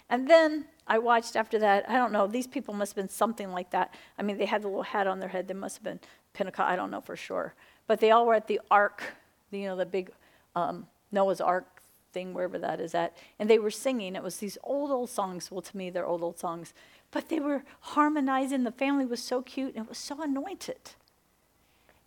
And 0.09 0.29
then 0.29 0.65
I 0.87 0.99
watched 0.99 1.35
after 1.35 1.59
that, 1.59 1.89
I 1.89 1.95
don't 1.97 2.11
know, 2.11 2.27
these 2.27 2.47
people 2.47 2.73
must 2.73 2.91
have 2.91 2.95
been 2.95 3.09
something 3.09 3.51
like 3.51 3.71
that. 3.71 3.93
I 4.17 4.23
mean, 4.23 4.37
they 4.37 4.45
had 4.45 4.61
the 4.61 4.67
little 4.67 4.83
hat 4.83 5.05
on 5.05 5.19
their 5.19 5.29
head, 5.29 5.47
they 5.47 5.53
must 5.53 5.77
have 5.77 5.83
been 5.83 5.99
Pentecost, 6.33 6.69
I 6.69 6.75
don't 6.75 6.91
know 6.91 7.01
for 7.01 7.15
sure. 7.15 7.53
But 7.87 7.99
they 7.99 8.11
all 8.11 8.25
were 8.25 8.33
at 8.33 8.47
the 8.47 8.61
ark, 8.71 9.03
you 9.51 9.65
know, 9.65 9.75
the 9.75 9.85
big 9.85 10.11
um, 10.55 10.87
Noah's 11.11 11.41
ark 11.41 11.65
thing, 12.13 12.33
wherever 12.33 12.57
that 12.59 12.79
is 12.79 12.95
at. 12.95 13.15
And 13.37 13.49
they 13.49 13.59
were 13.59 13.71
singing. 13.71 14.15
It 14.15 14.23
was 14.23 14.37
these 14.37 14.57
old, 14.63 14.91
old 14.91 15.09
songs. 15.09 15.51
Well, 15.51 15.61
to 15.61 15.77
me, 15.77 15.89
they're 15.89 16.05
old, 16.05 16.23
old 16.23 16.39
songs. 16.39 16.73
But 17.11 17.29
they 17.29 17.39
were 17.39 17.63
harmonizing. 17.81 18.63
The 18.63 18.71
family 18.71 19.05
was 19.05 19.21
so 19.21 19.41
cute 19.41 19.75
and 19.75 19.85
it 19.85 19.89
was 19.89 19.97
so 19.97 20.21
anointed. 20.21 20.91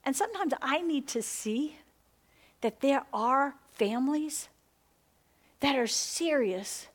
And 0.04 0.16
sometimes 0.16 0.54
I 0.62 0.80
need 0.80 1.06
to 1.08 1.22
see 1.22 1.78
that 2.60 2.80
there 2.80 3.04
are 3.12 3.54
families 3.72 4.48
that 5.60 5.76
are 5.76 5.86
serious 5.86 6.88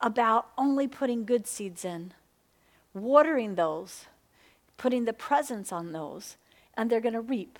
about 0.00 0.48
only 0.56 0.86
putting 0.86 1.24
good 1.24 1.46
seeds 1.46 1.84
in, 1.84 2.12
watering 2.94 3.54
those, 3.54 4.06
putting 4.76 5.04
the 5.04 5.12
presence 5.12 5.72
on 5.72 5.92
those, 5.92 6.36
and 6.76 6.90
they're 6.90 7.00
going 7.00 7.14
to 7.14 7.20
reap. 7.20 7.58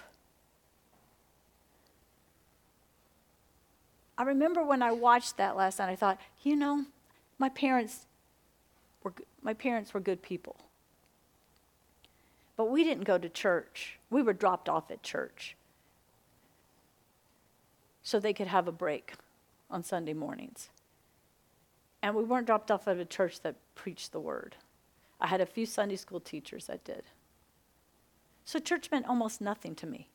I 4.18 4.22
remember 4.22 4.64
when 4.64 4.82
I 4.82 4.92
watched 4.92 5.36
that 5.36 5.56
last 5.56 5.78
night, 5.78 5.90
I 5.90 5.96
thought, 5.96 6.18
you 6.42 6.56
know, 6.56 6.86
my 7.38 7.48
parents 7.48 8.06
were, 9.02 9.12
my 9.42 9.52
parents 9.52 9.92
were 9.92 10.00
good 10.00 10.22
people. 10.22 10.56
But 12.56 12.70
we 12.70 12.82
didn't 12.82 13.04
go 13.04 13.18
to 13.18 13.28
church. 13.28 13.95
We 14.10 14.22
were 14.22 14.32
dropped 14.32 14.68
off 14.68 14.90
at 14.90 15.02
church 15.02 15.56
so 18.02 18.20
they 18.20 18.32
could 18.32 18.46
have 18.46 18.68
a 18.68 18.72
break 18.72 19.14
on 19.70 19.82
Sunday 19.82 20.14
mornings. 20.14 20.68
And 22.02 22.14
we 22.14 22.22
weren't 22.22 22.46
dropped 22.46 22.70
off 22.70 22.86
at 22.86 22.98
a 22.98 23.04
church 23.04 23.40
that 23.40 23.56
preached 23.74 24.12
the 24.12 24.20
word. 24.20 24.54
I 25.20 25.26
had 25.26 25.40
a 25.40 25.46
few 25.46 25.66
Sunday 25.66 25.96
school 25.96 26.20
teachers 26.20 26.66
that 26.66 26.84
did. 26.84 27.02
So 28.44 28.60
church 28.60 28.90
meant 28.92 29.08
almost 29.08 29.40
nothing 29.40 29.74
to 29.76 29.86
me. 29.86 30.08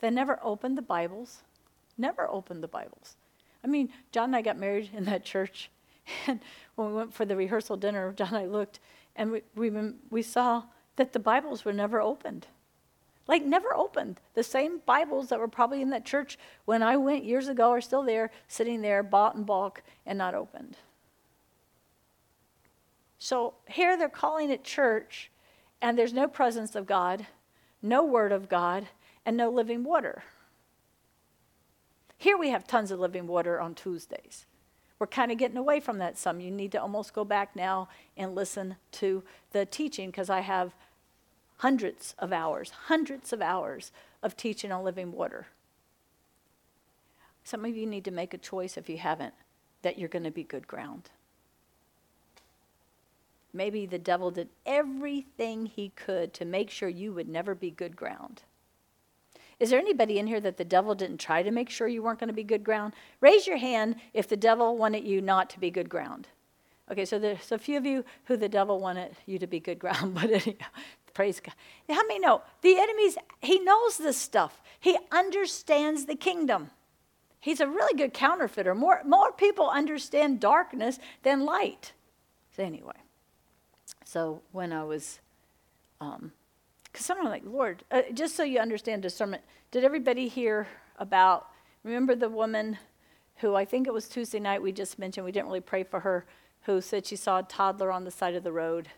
They 0.00 0.10
never 0.10 0.38
opened 0.42 0.76
the 0.76 0.82
Bibles, 0.82 1.42
never 1.96 2.28
opened 2.28 2.62
the 2.62 2.68
Bibles. 2.68 3.16
I 3.64 3.68
mean, 3.68 3.88
John 4.10 4.24
and 4.24 4.36
I 4.36 4.42
got 4.42 4.58
married 4.58 4.90
in 4.92 5.04
that 5.04 5.24
church, 5.24 5.70
and 6.26 6.40
when 6.74 6.88
we 6.88 6.94
went 6.94 7.14
for 7.14 7.24
the 7.24 7.36
rehearsal 7.36 7.76
dinner, 7.76 8.12
John 8.12 8.28
and 8.28 8.36
I 8.36 8.46
looked, 8.46 8.80
and 9.16 9.32
we, 9.32 9.42
we, 9.54 9.70
we 10.10 10.22
saw 10.22 10.64
that 10.96 11.12
the 11.12 11.18
Bibles 11.18 11.64
were 11.64 11.72
never 11.72 12.00
opened. 12.00 12.48
Like, 13.28 13.44
never 13.44 13.74
opened. 13.74 14.20
The 14.34 14.42
same 14.42 14.80
Bibles 14.84 15.28
that 15.28 15.38
were 15.38 15.48
probably 15.48 15.80
in 15.80 15.90
that 15.90 16.04
church 16.04 16.38
when 16.64 16.82
I 16.82 16.96
went 16.96 17.24
years 17.24 17.48
ago 17.48 17.70
are 17.70 17.80
still 17.80 18.02
there, 18.02 18.30
sitting 18.48 18.82
there, 18.82 19.02
bought 19.02 19.36
in 19.36 19.44
bulk, 19.44 19.82
and 20.04 20.18
not 20.18 20.34
opened. 20.34 20.76
So 23.18 23.54
here 23.68 23.96
they're 23.96 24.08
calling 24.08 24.50
it 24.50 24.64
church, 24.64 25.30
and 25.80 25.96
there's 25.96 26.12
no 26.12 26.26
presence 26.26 26.74
of 26.74 26.86
God, 26.86 27.26
no 27.80 28.04
word 28.04 28.32
of 28.32 28.48
God, 28.48 28.88
and 29.24 29.36
no 29.36 29.48
living 29.48 29.84
water. 29.84 30.24
Here 32.18 32.36
we 32.36 32.50
have 32.50 32.66
tons 32.66 32.90
of 32.90 32.98
living 32.98 33.28
water 33.28 33.60
on 33.60 33.74
Tuesdays. 33.74 34.46
We're 34.98 35.06
kind 35.08 35.32
of 35.32 35.38
getting 35.38 35.56
away 35.56 35.80
from 35.80 35.98
that 35.98 36.18
some. 36.18 36.40
You 36.40 36.50
need 36.50 36.72
to 36.72 36.80
almost 36.80 37.12
go 37.12 37.24
back 37.24 37.56
now 37.56 37.88
and 38.16 38.34
listen 38.34 38.76
to 38.92 39.24
the 39.50 39.66
teaching 39.66 40.10
because 40.10 40.30
I 40.30 40.40
have 40.40 40.74
hundreds 41.62 42.16
of 42.18 42.32
hours, 42.32 42.72
hundreds 42.86 43.32
of 43.32 43.40
hours 43.40 43.92
of 44.20 44.36
teaching 44.36 44.72
on 44.72 44.82
living 44.82 45.12
water. 45.12 45.46
Some 47.44 47.64
of 47.64 47.76
you 47.76 47.86
need 47.86 48.04
to 48.04 48.10
make 48.10 48.34
a 48.34 48.38
choice 48.38 48.76
if 48.76 48.88
you 48.88 48.98
haven't 48.98 49.34
that 49.82 49.96
you're 49.96 50.08
going 50.08 50.24
to 50.24 50.32
be 50.32 50.42
good 50.42 50.66
ground. 50.66 51.10
Maybe 53.52 53.86
the 53.86 53.98
devil 53.98 54.32
did 54.32 54.48
everything 54.66 55.66
he 55.66 55.92
could 55.94 56.34
to 56.34 56.44
make 56.44 56.68
sure 56.68 56.88
you 56.88 57.12
would 57.12 57.28
never 57.28 57.54
be 57.54 57.70
good 57.70 57.94
ground. 57.94 58.42
Is 59.60 59.70
there 59.70 59.78
anybody 59.78 60.18
in 60.18 60.26
here 60.26 60.40
that 60.40 60.56
the 60.56 60.64
devil 60.64 60.96
didn't 60.96 61.18
try 61.18 61.44
to 61.44 61.52
make 61.52 61.70
sure 61.70 61.86
you 61.86 62.02
weren't 62.02 62.18
going 62.18 62.26
to 62.26 62.34
be 62.34 62.42
good 62.42 62.64
ground? 62.64 62.92
Raise 63.20 63.46
your 63.46 63.58
hand 63.58 63.96
if 64.12 64.26
the 64.26 64.36
devil 64.36 64.76
wanted 64.76 65.04
you 65.04 65.20
not 65.20 65.48
to 65.50 65.60
be 65.60 65.70
good 65.70 65.88
ground. 65.88 66.26
Okay, 66.90 67.04
so 67.04 67.20
there's 67.20 67.52
a 67.52 67.58
few 67.58 67.78
of 67.78 67.86
you 67.86 68.04
who 68.24 68.36
the 68.36 68.48
devil 68.48 68.80
wanted 68.80 69.14
you 69.26 69.38
to 69.38 69.46
be 69.46 69.60
good 69.60 69.78
ground, 69.78 70.14
but 70.20 70.24
anyhow, 70.24 70.66
praise 71.14 71.40
God. 71.40 71.54
How 71.88 72.06
many 72.06 72.18
know 72.18 72.42
the 72.62 72.78
enemy's, 72.78 73.16
he 73.40 73.60
knows 73.60 73.98
this 73.98 74.16
stuff. 74.16 74.62
He 74.80 74.96
understands 75.10 76.06
the 76.06 76.14
kingdom. 76.14 76.70
He's 77.40 77.60
a 77.60 77.66
really 77.66 77.96
good 77.96 78.14
counterfeiter. 78.14 78.74
More, 78.74 79.02
more 79.04 79.32
people 79.32 79.68
understand 79.68 80.40
darkness 80.40 80.98
than 81.22 81.44
light. 81.44 81.92
So, 82.56 82.62
anyway, 82.62 82.92
so 84.04 84.42
when 84.52 84.72
I 84.72 84.84
was, 84.84 85.20
because 85.98 86.20
um, 86.20 86.32
someone 86.94 87.26
like, 87.26 87.42
Lord, 87.44 87.82
uh, 87.90 88.02
just 88.12 88.36
so 88.36 88.44
you 88.44 88.58
understand 88.58 89.02
discernment, 89.02 89.42
did 89.70 89.84
everybody 89.84 90.28
hear 90.28 90.68
about, 90.98 91.48
remember 91.82 92.14
the 92.14 92.28
woman 92.28 92.78
who 93.36 93.56
I 93.56 93.64
think 93.64 93.86
it 93.86 93.92
was 93.92 94.08
Tuesday 94.08 94.38
night 94.38 94.62
we 94.62 94.70
just 94.70 94.98
mentioned, 94.98 95.24
we 95.24 95.32
didn't 95.32 95.46
really 95.46 95.60
pray 95.60 95.82
for 95.82 96.00
her, 96.00 96.26
who 96.62 96.80
said 96.80 97.06
she 97.06 97.16
saw 97.16 97.38
a 97.38 97.42
toddler 97.42 97.90
on 97.90 98.04
the 98.04 98.10
side 98.10 98.34
of 98.34 98.44
the 98.44 98.52
road 98.52 98.88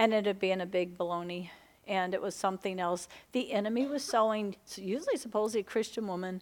ended 0.00 0.26
up 0.26 0.40
being 0.40 0.60
a 0.60 0.66
big 0.66 0.96
baloney 0.96 1.50
and 1.86 2.14
it 2.14 2.22
was 2.22 2.34
something 2.34 2.80
else. 2.80 3.08
The 3.32 3.52
enemy 3.52 3.86
was 3.86 4.02
selling, 4.02 4.56
usually 4.76 5.16
supposedly 5.16 5.60
a 5.60 5.64
Christian 5.64 6.06
woman, 6.06 6.40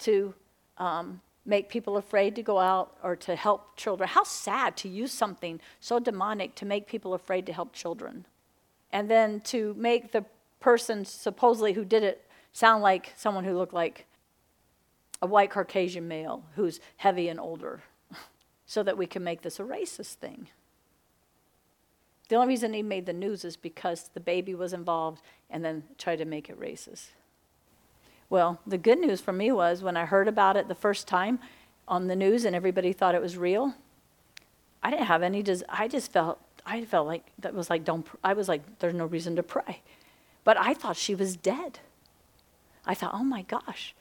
to 0.00 0.34
um, 0.78 1.20
make 1.44 1.68
people 1.68 1.96
afraid 1.96 2.36
to 2.36 2.42
go 2.42 2.58
out 2.58 2.96
or 3.02 3.16
to 3.16 3.34
help 3.34 3.76
children. 3.76 4.08
How 4.08 4.24
sad 4.24 4.76
to 4.78 4.88
use 4.88 5.10
something 5.10 5.60
so 5.80 5.98
demonic 5.98 6.54
to 6.56 6.66
make 6.66 6.86
people 6.86 7.14
afraid 7.14 7.46
to 7.46 7.52
help 7.52 7.72
children. 7.72 8.26
And 8.92 9.10
then 9.10 9.40
to 9.42 9.74
make 9.76 10.12
the 10.12 10.24
person 10.60 11.04
supposedly 11.04 11.72
who 11.72 11.84
did 11.84 12.02
it 12.02 12.28
sound 12.52 12.82
like 12.82 13.12
someone 13.16 13.44
who 13.44 13.56
looked 13.56 13.72
like 13.74 14.06
a 15.22 15.26
white 15.26 15.50
Caucasian 15.50 16.06
male 16.06 16.44
who's 16.56 16.80
heavy 16.98 17.28
and 17.28 17.40
older, 17.40 17.82
so 18.66 18.82
that 18.82 18.96
we 18.96 19.06
can 19.06 19.24
make 19.24 19.42
this 19.42 19.58
a 19.58 19.62
racist 19.62 20.14
thing. 20.14 20.48
The 22.30 22.36
only 22.36 22.46
reason 22.46 22.72
he 22.74 22.84
made 22.84 23.06
the 23.06 23.12
news 23.12 23.44
is 23.44 23.56
because 23.56 24.08
the 24.14 24.20
baby 24.20 24.54
was 24.54 24.72
involved 24.72 25.20
and 25.50 25.64
then 25.64 25.82
tried 25.98 26.18
to 26.18 26.24
make 26.24 26.48
it 26.48 26.60
racist. 26.60 27.08
Well, 28.28 28.60
the 28.64 28.78
good 28.78 29.00
news 29.00 29.20
for 29.20 29.32
me 29.32 29.50
was 29.50 29.82
when 29.82 29.96
I 29.96 30.04
heard 30.04 30.28
about 30.28 30.56
it 30.56 30.68
the 30.68 30.76
first 30.76 31.08
time 31.08 31.40
on 31.88 32.06
the 32.06 32.14
news 32.14 32.44
and 32.44 32.54
everybody 32.54 32.92
thought 32.92 33.16
it 33.16 33.20
was 33.20 33.36
real, 33.36 33.74
I 34.80 34.92
didn't 34.92 35.06
have 35.06 35.24
any, 35.24 35.42
des- 35.42 35.64
I 35.68 35.88
just 35.88 36.12
felt, 36.12 36.38
I 36.64 36.84
felt 36.84 37.08
like, 37.08 37.24
that 37.40 37.52
was 37.52 37.68
like, 37.68 37.84
don't, 37.84 38.06
I 38.22 38.34
was 38.34 38.48
like, 38.48 38.78
there's 38.78 38.94
no 38.94 39.06
reason 39.06 39.34
to 39.34 39.42
pray. 39.42 39.82
But 40.44 40.56
I 40.56 40.72
thought 40.72 40.96
she 40.96 41.16
was 41.16 41.34
dead. 41.34 41.80
I 42.86 42.94
thought, 42.94 43.10
oh 43.12 43.24
my 43.24 43.42
gosh, 43.42 43.92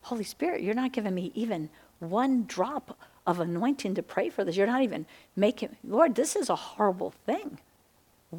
Holy 0.00 0.24
Spirit, 0.24 0.62
you're 0.62 0.72
not 0.72 0.92
giving 0.92 1.14
me 1.14 1.32
even 1.34 1.68
one 1.98 2.46
drop 2.46 2.98
of 3.26 3.40
anointing 3.40 3.94
to 3.96 4.02
pray 4.02 4.30
for 4.30 4.42
this. 4.42 4.56
You're 4.56 4.66
not 4.66 4.82
even 4.82 5.04
making, 5.36 5.76
Lord, 5.84 6.14
this 6.14 6.34
is 6.34 6.48
a 6.48 6.56
horrible 6.56 7.12
thing. 7.26 7.58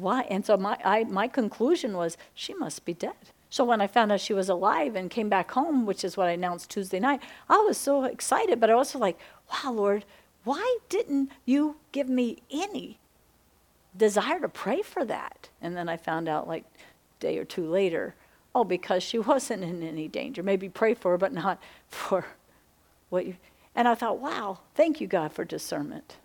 Why? 0.00 0.22
And 0.22 0.44
so 0.44 0.56
my, 0.56 0.78
I, 0.84 1.04
my 1.04 1.28
conclusion 1.28 1.96
was, 1.96 2.16
she 2.34 2.54
must 2.54 2.84
be 2.84 2.94
dead. 2.94 3.14
So 3.50 3.64
when 3.64 3.80
I 3.80 3.86
found 3.86 4.12
out 4.12 4.20
she 4.20 4.34
was 4.34 4.48
alive 4.48 4.96
and 4.96 5.08
came 5.10 5.28
back 5.28 5.52
home, 5.52 5.86
which 5.86 6.04
is 6.04 6.16
what 6.16 6.28
I 6.28 6.32
announced 6.32 6.70
Tuesday 6.70 6.98
night, 6.98 7.20
I 7.48 7.58
was 7.58 7.78
so 7.78 8.04
excited, 8.04 8.60
but 8.60 8.70
I 8.70 8.74
was 8.74 8.88
also 8.88 8.98
like, 8.98 9.18
wow, 9.50 9.72
Lord, 9.72 10.04
why 10.44 10.78
didn't 10.88 11.30
you 11.44 11.76
give 11.92 12.08
me 12.08 12.42
any 12.50 12.98
desire 13.96 14.40
to 14.40 14.48
pray 14.48 14.82
for 14.82 15.04
that? 15.04 15.48
And 15.62 15.76
then 15.76 15.88
I 15.88 15.96
found 15.96 16.28
out 16.28 16.46
like 16.46 16.64
a 16.64 17.20
day 17.20 17.38
or 17.38 17.44
two 17.44 17.68
later, 17.68 18.14
oh, 18.54 18.64
because 18.64 19.02
she 19.02 19.18
wasn't 19.32 19.62
in 19.62 19.82
any 19.82 20.08
danger. 20.08 20.42
Maybe 20.42 20.68
pray 20.68 20.94
for 20.94 21.12
her, 21.12 21.18
but 21.18 21.32
not 21.32 21.60
for 21.88 22.26
what 23.08 23.26
you. 23.26 23.36
And 23.74 23.86
I 23.86 23.94
thought, 23.94 24.18
wow, 24.18 24.60
thank 24.74 25.00
you, 25.00 25.06
God, 25.06 25.32
for 25.32 25.44
discernment. 25.44 26.16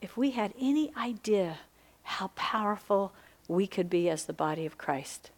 If 0.00 0.16
we 0.16 0.30
had 0.32 0.54
any 0.58 0.92
idea 0.96 1.58
how 2.06 2.28
powerful 2.28 3.12
we 3.48 3.66
could 3.66 3.90
be 3.90 4.08
as 4.08 4.24
the 4.24 4.32
body 4.32 4.64
of 4.66 4.78
Christ 4.78 5.30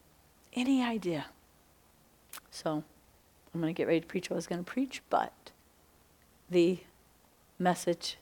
any 0.55 0.83
idea. 0.83 1.27
So 2.51 2.83
I'm 3.55 3.61
going 3.61 3.73
to 3.75 3.77
get 3.77 3.87
ready 3.87 4.01
to 4.01 4.07
preach 4.07 4.31
what 4.31 4.35
I 4.35 4.39
was 4.39 4.47
going 4.47 4.65
to 4.65 4.71
preach, 4.71 5.03
but 5.09 5.33
the 6.51 6.79
message 7.59 8.17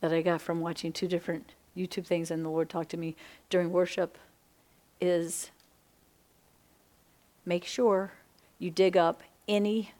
that 0.00 0.12
I 0.12 0.22
got 0.22 0.40
from 0.40 0.60
watching 0.60 0.92
two 0.92 1.08
different 1.08 1.52
YouTube 1.76 2.06
things 2.06 2.30
and 2.30 2.44
the 2.44 2.48
Lord 2.48 2.68
talked 2.68 2.90
to 2.90 2.96
me 2.96 3.16
during 3.48 3.70
worship 3.70 4.18
is 5.00 5.50
make 7.44 7.64
sure 7.64 8.12
you 8.58 8.70
dig 8.70 8.96
up 8.96 9.22
any 9.48 9.92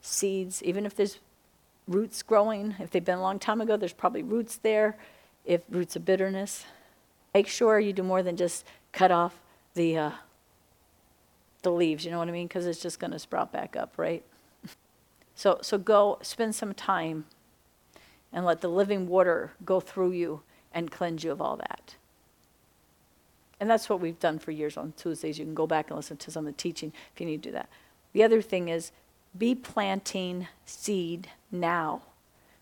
seeds, 0.00 0.62
even 0.62 0.86
if 0.86 0.94
there's 0.94 1.18
roots 1.86 2.22
growing. 2.22 2.76
If 2.78 2.90
they've 2.90 3.04
been 3.04 3.18
a 3.18 3.22
long 3.22 3.38
time 3.38 3.60
ago, 3.60 3.76
there's 3.76 3.92
probably 3.92 4.22
roots 4.22 4.56
there, 4.56 4.96
if 5.44 5.62
roots 5.70 5.96
of 5.96 6.04
bitterness. 6.04 6.64
Make 7.34 7.46
sure 7.46 7.78
you 7.78 7.92
do 7.92 8.02
more 8.02 8.22
than 8.22 8.36
just 8.36 8.64
cut 8.92 9.10
off 9.10 9.40
the 9.74 9.96
uh, 9.96 10.10
the 11.62 11.70
leaves. 11.70 12.04
You 12.04 12.10
know 12.10 12.18
what 12.18 12.28
I 12.28 12.32
mean? 12.32 12.46
Because 12.48 12.66
it's 12.66 12.80
just 12.80 12.98
going 12.98 13.12
to 13.12 13.18
sprout 13.18 13.52
back 13.52 13.76
up, 13.76 13.94
right? 13.96 14.24
So 15.34 15.58
so 15.62 15.78
go 15.78 16.18
spend 16.22 16.54
some 16.54 16.74
time 16.74 17.26
and 18.32 18.44
let 18.44 18.60
the 18.60 18.68
living 18.68 19.08
water 19.08 19.52
go 19.64 19.80
through 19.80 20.12
you 20.12 20.42
and 20.72 20.90
cleanse 20.90 21.24
you 21.24 21.32
of 21.32 21.40
all 21.40 21.56
that. 21.56 21.96
And 23.58 23.68
that's 23.68 23.88
what 23.88 24.00
we've 24.00 24.18
done 24.18 24.38
for 24.38 24.52
years 24.52 24.76
on 24.76 24.94
Tuesdays. 24.96 25.38
You 25.38 25.44
can 25.44 25.54
go 25.54 25.66
back 25.66 25.88
and 25.88 25.96
listen 25.96 26.16
to 26.16 26.30
some 26.30 26.46
of 26.46 26.54
the 26.54 26.56
teaching 26.60 26.92
if 27.14 27.20
you 27.20 27.26
need 27.26 27.42
to 27.42 27.48
do 27.50 27.52
that. 27.52 27.68
The 28.12 28.22
other 28.22 28.40
thing 28.40 28.68
is 28.68 28.90
be 29.36 29.54
planting 29.54 30.48
seed 30.64 31.28
now 31.52 32.02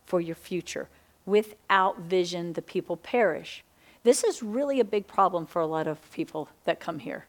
for 0.05 0.21
your 0.21 0.35
future. 0.35 0.89
Without 1.29 1.99
vision, 2.01 2.55
the 2.55 2.63
people 2.63 2.97
perish. 2.97 3.63
This 4.03 4.25
is 4.25 4.43
really 4.43 4.81
a 4.81 4.85
big 4.85 5.07
problem 5.07 5.45
for 5.45 5.61
a 5.61 5.67
lot 5.67 5.87
of 5.87 6.11
people 6.11 6.49
that 6.65 6.81
come 6.81 7.01
here. 7.01 7.27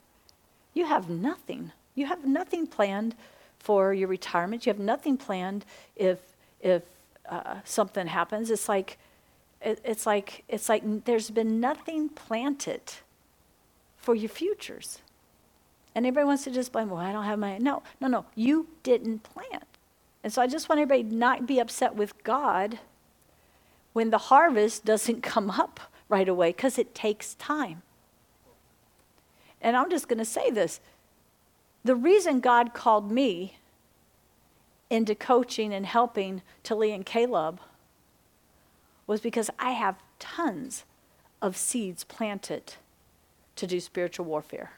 You 0.74 0.86
have 0.86 1.10
nothing. 1.10 1.74
You 1.96 2.06
have 2.06 2.26
nothing 2.26 2.66
planned 2.66 3.14
for 3.58 3.94
your 3.94 4.08
retirement. 4.08 4.66
You 4.66 4.70
have 4.72 4.80
nothing 4.80 5.18
planned 5.18 5.66
if 5.98 6.20
if 6.62 6.84
uh, 7.28 7.56
something 7.66 8.08
happens. 8.08 8.50
It's 8.50 8.70
like 8.70 8.98
it, 9.62 9.82
it's 9.84 10.06
like 10.06 10.46
it's 10.48 10.70
like 10.70 11.04
there's 11.04 11.30
been 11.30 11.60
nothing 11.60 12.08
planted 12.08 12.82
for 13.98 14.16
your 14.16 14.30
futures. 14.30 15.00
And 15.94 16.06
everybody 16.06 16.26
wants 16.26 16.46
to 16.46 16.52
just 16.52 16.72
blame, 16.72 16.90
well, 16.90 17.02
I 17.02 17.12
don't 17.12 17.26
have 17.26 17.38
my 17.38 17.58
no, 17.58 17.84
no, 18.00 18.08
no. 18.08 18.26
You 18.34 18.68
didn't 18.84 19.24
plant. 19.24 19.66
And 20.24 20.32
so 20.32 20.42
I 20.42 20.48
just 20.48 20.70
want 20.70 20.80
everybody 20.80 21.04
not 21.04 21.46
be 21.46 21.60
upset 21.60 21.96
with 21.96 22.24
God 22.24 22.80
when 23.94 24.10
the 24.10 24.18
harvest 24.18 24.86
doesn't 24.86 25.22
come 25.22 25.50
up 25.52 25.80
right 26.08 26.30
away 26.30 26.50
because 26.50 26.78
it 26.78 26.96
takes 26.96 27.36
time. 27.36 27.82
And 29.62 29.76
I'm 29.76 29.90
just 29.90 30.08
going 30.08 30.20
to 30.20 30.26
say 30.26 30.50
this 30.50 30.80
the 31.84 31.96
reason 31.96 32.40
God 32.40 32.74
called 32.74 33.12
me 33.12 33.58
into 34.90 35.16
coaching 35.16 35.74
and 35.74 35.86
helping 35.86 36.42
Talia 36.64 36.96
and 36.96 37.06
Caleb 37.06 37.60
was 39.08 39.22
because 39.22 39.50
I 39.60 39.72
have 39.72 39.98
tons 40.20 40.84
of 41.42 41.56
seeds 41.56 42.04
planted 42.04 42.74
to 43.56 43.68
do 43.68 43.80
spiritual 43.80 44.26
warfare. 44.26 44.72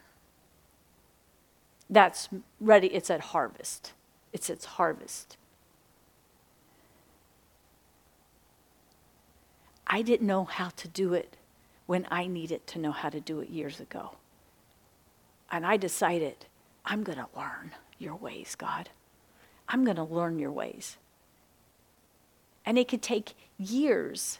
That's 1.90 2.30
ready, 2.60 2.88
it's 2.88 3.10
at 3.10 3.22
harvest. 3.22 3.94
It's 4.32 4.50
its 4.50 4.66
harvest. 4.66 5.38
I 9.94 10.02
didn't 10.02 10.26
know 10.26 10.46
how 10.46 10.70
to 10.70 10.88
do 10.88 11.14
it 11.14 11.36
when 11.86 12.08
I 12.10 12.26
needed 12.26 12.66
to 12.68 12.80
know 12.80 12.94
how 12.94 13.10
to 13.10 13.20
do 13.20 13.42
it 13.42 13.50
years 13.50 13.82
ago. 13.82 14.12
And 15.52 15.66
I 15.66 15.76
decided, 15.76 16.46
I'm 16.86 17.04
going 17.04 17.18
to 17.18 17.28
learn 17.36 17.72
your 18.00 18.16
ways, 18.16 18.56
God. 18.56 18.90
I'm 19.68 19.84
going 19.84 19.98
to 19.98 20.04
learn 20.04 20.40
your 20.40 20.52
ways. 20.52 20.96
And 22.66 22.78
it 22.78 22.88
could 22.88 23.02
take 23.02 23.34
years, 23.58 24.40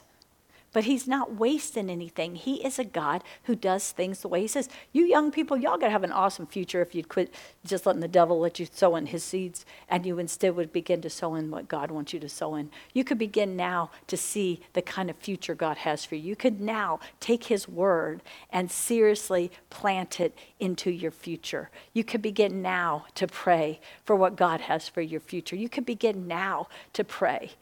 but 0.72 0.84
he's 0.84 1.06
not 1.06 1.34
wasting 1.34 1.90
anything. 1.90 2.34
He 2.34 2.64
is 2.64 2.78
a 2.78 2.84
God 2.84 3.22
who 3.44 3.54
does 3.54 3.92
things 3.92 4.20
the 4.20 4.28
way 4.28 4.42
he 4.42 4.48
says. 4.48 4.68
You 4.92 5.04
young 5.04 5.30
people, 5.30 5.56
y'all 5.56 5.78
got 5.78 5.86
to 5.86 5.92
have 5.92 6.04
an 6.04 6.12
awesome 6.12 6.46
future 6.46 6.80
if 6.80 6.94
you'd 6.94 7.08
quit 7.08 7.34
just 7.64 7.86
letting 7.86 8.00
the 8.00 8.08
devil 8.08 8.40
let 8.40 8.58
you 8.58 8.66
sow 8.70 8.96
in 8.96 9.06
his 9.06 9.22
seeds 9.22 9.64
and 9.88 10.06
you 10.06 10.18
instead 10.18 10.56
would 10.56 10.72
begin 10.72 11.02
to 11.02 11.10
sow 11.10 11.34
in 11.34 11.50
what 11.50 11.68
God 11.68 11.90
wants 11.90 12.12
you 12.12 12.20
to 12.20 12.28
sow 12.28 12.54
in. 12.54 12.70
You 12.92 13.04
could 13.04 13.18
begin 13.18 13.56
now 13.56 13.90
to 14.06 14.16
see 14.16 14.60
the 14.72 14.82
kind 14.82 15.10
of 15.10 15.16
future 15.16 15.54
God 15.54 15.78
has 15.78 16.04
for 16.04 16.14
you. 16.14 16.22
You 16.22 16.36
could 16.36 16.60
now 16.60 17.00
take 17.20 17.44
his 17.44 17.68
word 17.68 18.22
and 18.50 18.70
seriously 18.70 19.50
plant 19.70 20.20
it 20.20 20.36
into 20.58 20.90
your 20.90 21.10
future. 21.10 21.70
You 21.92 22.04
could 22.04 22.22
begin 22.22 22.62
now 22.62 23.06
to 23.14 23.26
pray 23.26 23.80
for 24.04 24.16
what 24.16 24.36
God 24.36 24.62
has 24.62 24.88
for 24.88 25.02
your 25.02 25.20
future. 25.20 25.56
You 25.56 25.68
could 25.68 25.86
begin 25.86 26.26
now 26.26 26.68
to 26.94 27.04
pray 27.04 27.52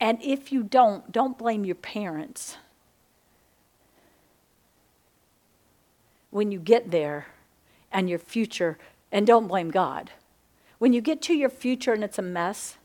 and 0.00 0.22
if 0.22 0.52
you 0.52 0.62
don't, 0.62 1.10
don't 1.10 1.38
blame 1.38 1.64
your 1.64 1.74
parents. 1.74 2.56
When 6.30 6.52
you 6.52 6.58
get 6.58 6.90
there 6.90 7.28
and 7.90 8.10
your 8.10 8.18
future, 8.18 8.78
and 9.12 9.26
don't 9.26 9.48
blame 9.48 9.70
God. 9.70 10.10
When 10.78 10.92
you 10.92 11.00
get 11.00 11.22
to 11.22 11.34
your 11.34 11.48
future 11.48 11.92
and 11.92 12.04
it's 12.04 12.18
a 12.18 12.22
mess, 12.22 12.76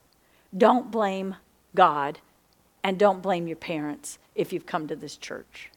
don't 0.56 0.92
blame 0.92 1.36
God 1.76 2.20
and 2.84 2.98
don't 2.98 3.22
blame 3.22 3.48
your 3.48 3.58
parents 3.58 4.18
if 4.36 4.54
you've 4.54 4.66
come 4.66 4.88
to 4.88 4.96
this 4.96 5.18
church. 5.18 5.70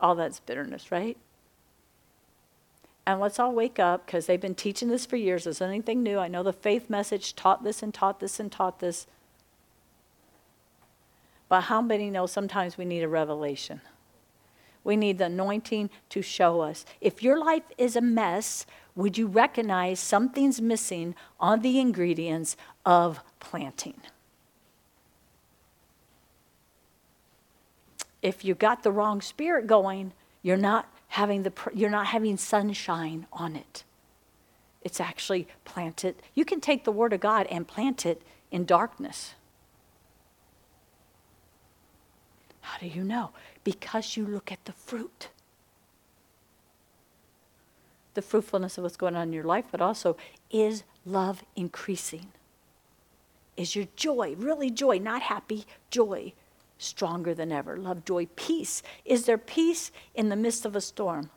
All 0.00 0.14
that's 0.14 0.40
bitterness, 0.40 0.90
right? 0.92 1.16
And 3.06 3.20
let's 3.20 3.38
all 3.38 3.52
wake 3.52 3.78
up 3.78 4.06
because 4.06 4.26
they've 4.26 4.40
been 4.40 4.54
teaching 4.54 4.88
this 4.88 5.06
for 5.06 5.16
years. 5.16 5.46
Is 5.46 5.60
anything 5.60 6.02
new? 6.02 6.18
I 6.18 6.28
know 6.28 6.42
the 6.42 6.52
faith 6.52 6.88
message 6.88 7.34
taught 7.34 7.64
this 7.64 7.82
and 7.82 7.92
taught 7.92 8.20
this 8.20 8.38
and 8.38 8.52
taught 8.52 8.80
this. 8.80 9.06
But 11.48 11.62
how 11.62 11.82
many 11.82 12.10
know 12.10 12.26
sometimes 12.26 12.78
we 12.78 12.84
need 12.84 13.02
a 13.02 13.08
revelation? 13.08 13.80
We 14.84 14.96
need 14.96 15.18
the 15.18 15.26
anointing 15.26 15.90
to 16.10 16.22
show 16.22 16.60
us. 16.60 16.84
If 17.00 17.22
your 17.22 17.38
life 17.38 17.64
is 17.76 17.96
a 17.96 18.00
mess, 18.00 18.64
would 18.94 19.18
you 19.18 19.26
recognize 19.26 20.00
something's 20.00 20.60
missing 20.60 21.14
on 21.38 21.60
the 21.60 21.78
ingredients 21.80 22.56
of 22.86 23.20
planting? 23.40 24.00
If 28.22 28.44
you 28.44 28.54
got 28.54 28.82
the 28.82 28.92
wrong 28.92 29.20
spirit 29.20 29.66
going, 29.66 30.12
you're 30.42 30.56
not 30.56 30.88
having 31.10 31.42
the 31.42 31.52
you're 31.74 31.90
not 31.90 32.06
having 32.06 32.36
sunshine 32.36 33.26
on 33.32 33.56
it. 33.56 33.84
It's 34.82 35.00
actually 35.00 35.46
planted. 35.64 36.16
You 36.34 36.44
can 36.44 36.60
take 36.60 36.84
the 36.84 36.92
word 36.92 37.12
of 37.12 37.20
God 37.20 37.46
and 37.48 37.68
plant 37.68 38.06
it 38.06 38.22
in 38.50 38.64
darkness. 38.64 39.34
How 42.62 42.78
do 42.78 42.86
you 42.86 43.04
know? 43.04 43.30
Because 43.64 44.16
you 44.16 44.24
look 44.24 44.50
at 44.50 44.64
the 44.64 44.72
fruit. 44.72 45.28
The 48.14 48.22
fruitfulness 48.22 48.78
of 48.78 48.84
what's 48.84 48.96
going 48.96 49.16
on 49.16 49.28
in 49.28 49.32
your 49.32 49.44
life, 49.44 49.66
but 49.70 49.80
also 49.80 50.16
is 50.50 50.84
love 51.04 51.44
increasing? 51.56 52.28
Is 53.56 53.76
your 53.76 53.86
joy, 53.96 54.34
really 54.38 54.70
joy, 54.70 54.98
not 54.98 55.22
happy, 55.22 55.66
joy, 55.90 56.32
stronger 56.80 57.34
than 57.34 57.52
ever. 57.52 57.76
Love, 57.76 58.04
joy, 58.04 58.26
peace. 58.36 58.82
Is 59.04 59.26
there 59.26 59.38
peace 59.38 59.92
in 60.14 60.28
the 60.28 60.36
midst 60.36 60.64
of 60.64 60.74
a 60.74 60.80
storm? 60.80 61.30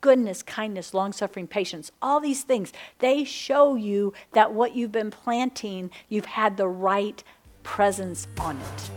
Goodness, 0.00 0.42
kindness, 0.42 0.94
long 0.94 1.12
suffering, 1.12 1.46
patience, 1.46 1.90
all 2.00 2.20
these 2.20 2.44
things, 2.44 2.72
they 3.00 3.24
show 3.24 3.74
you 3.74 4.12
that 4.32 4.52
what 4.52 4.74
you've 4.74 4.92
been 4.92 5.10
planting, 5.10 5.90
you've 6.08 6.24
had 6.24 6.56
the 6.56 6.68
right 6.68 7.22
presence 7.64 8.28
on 8.38 8.56
it. 8.56 8.90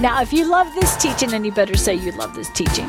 Now, 0.00 0.20
if 0.20 0.32
you 0.32 0.50
love 0.50 0.74
this 0.74 0.96
teaching, 0.96 1.32
and 1.32 1.46
you 1.46 1.52
better 1.52 1.76
say 1.76 1.94
you 1.94 2.12
love 2.12 2.34
this 2.34 2.50
teaching, 2.50 2.88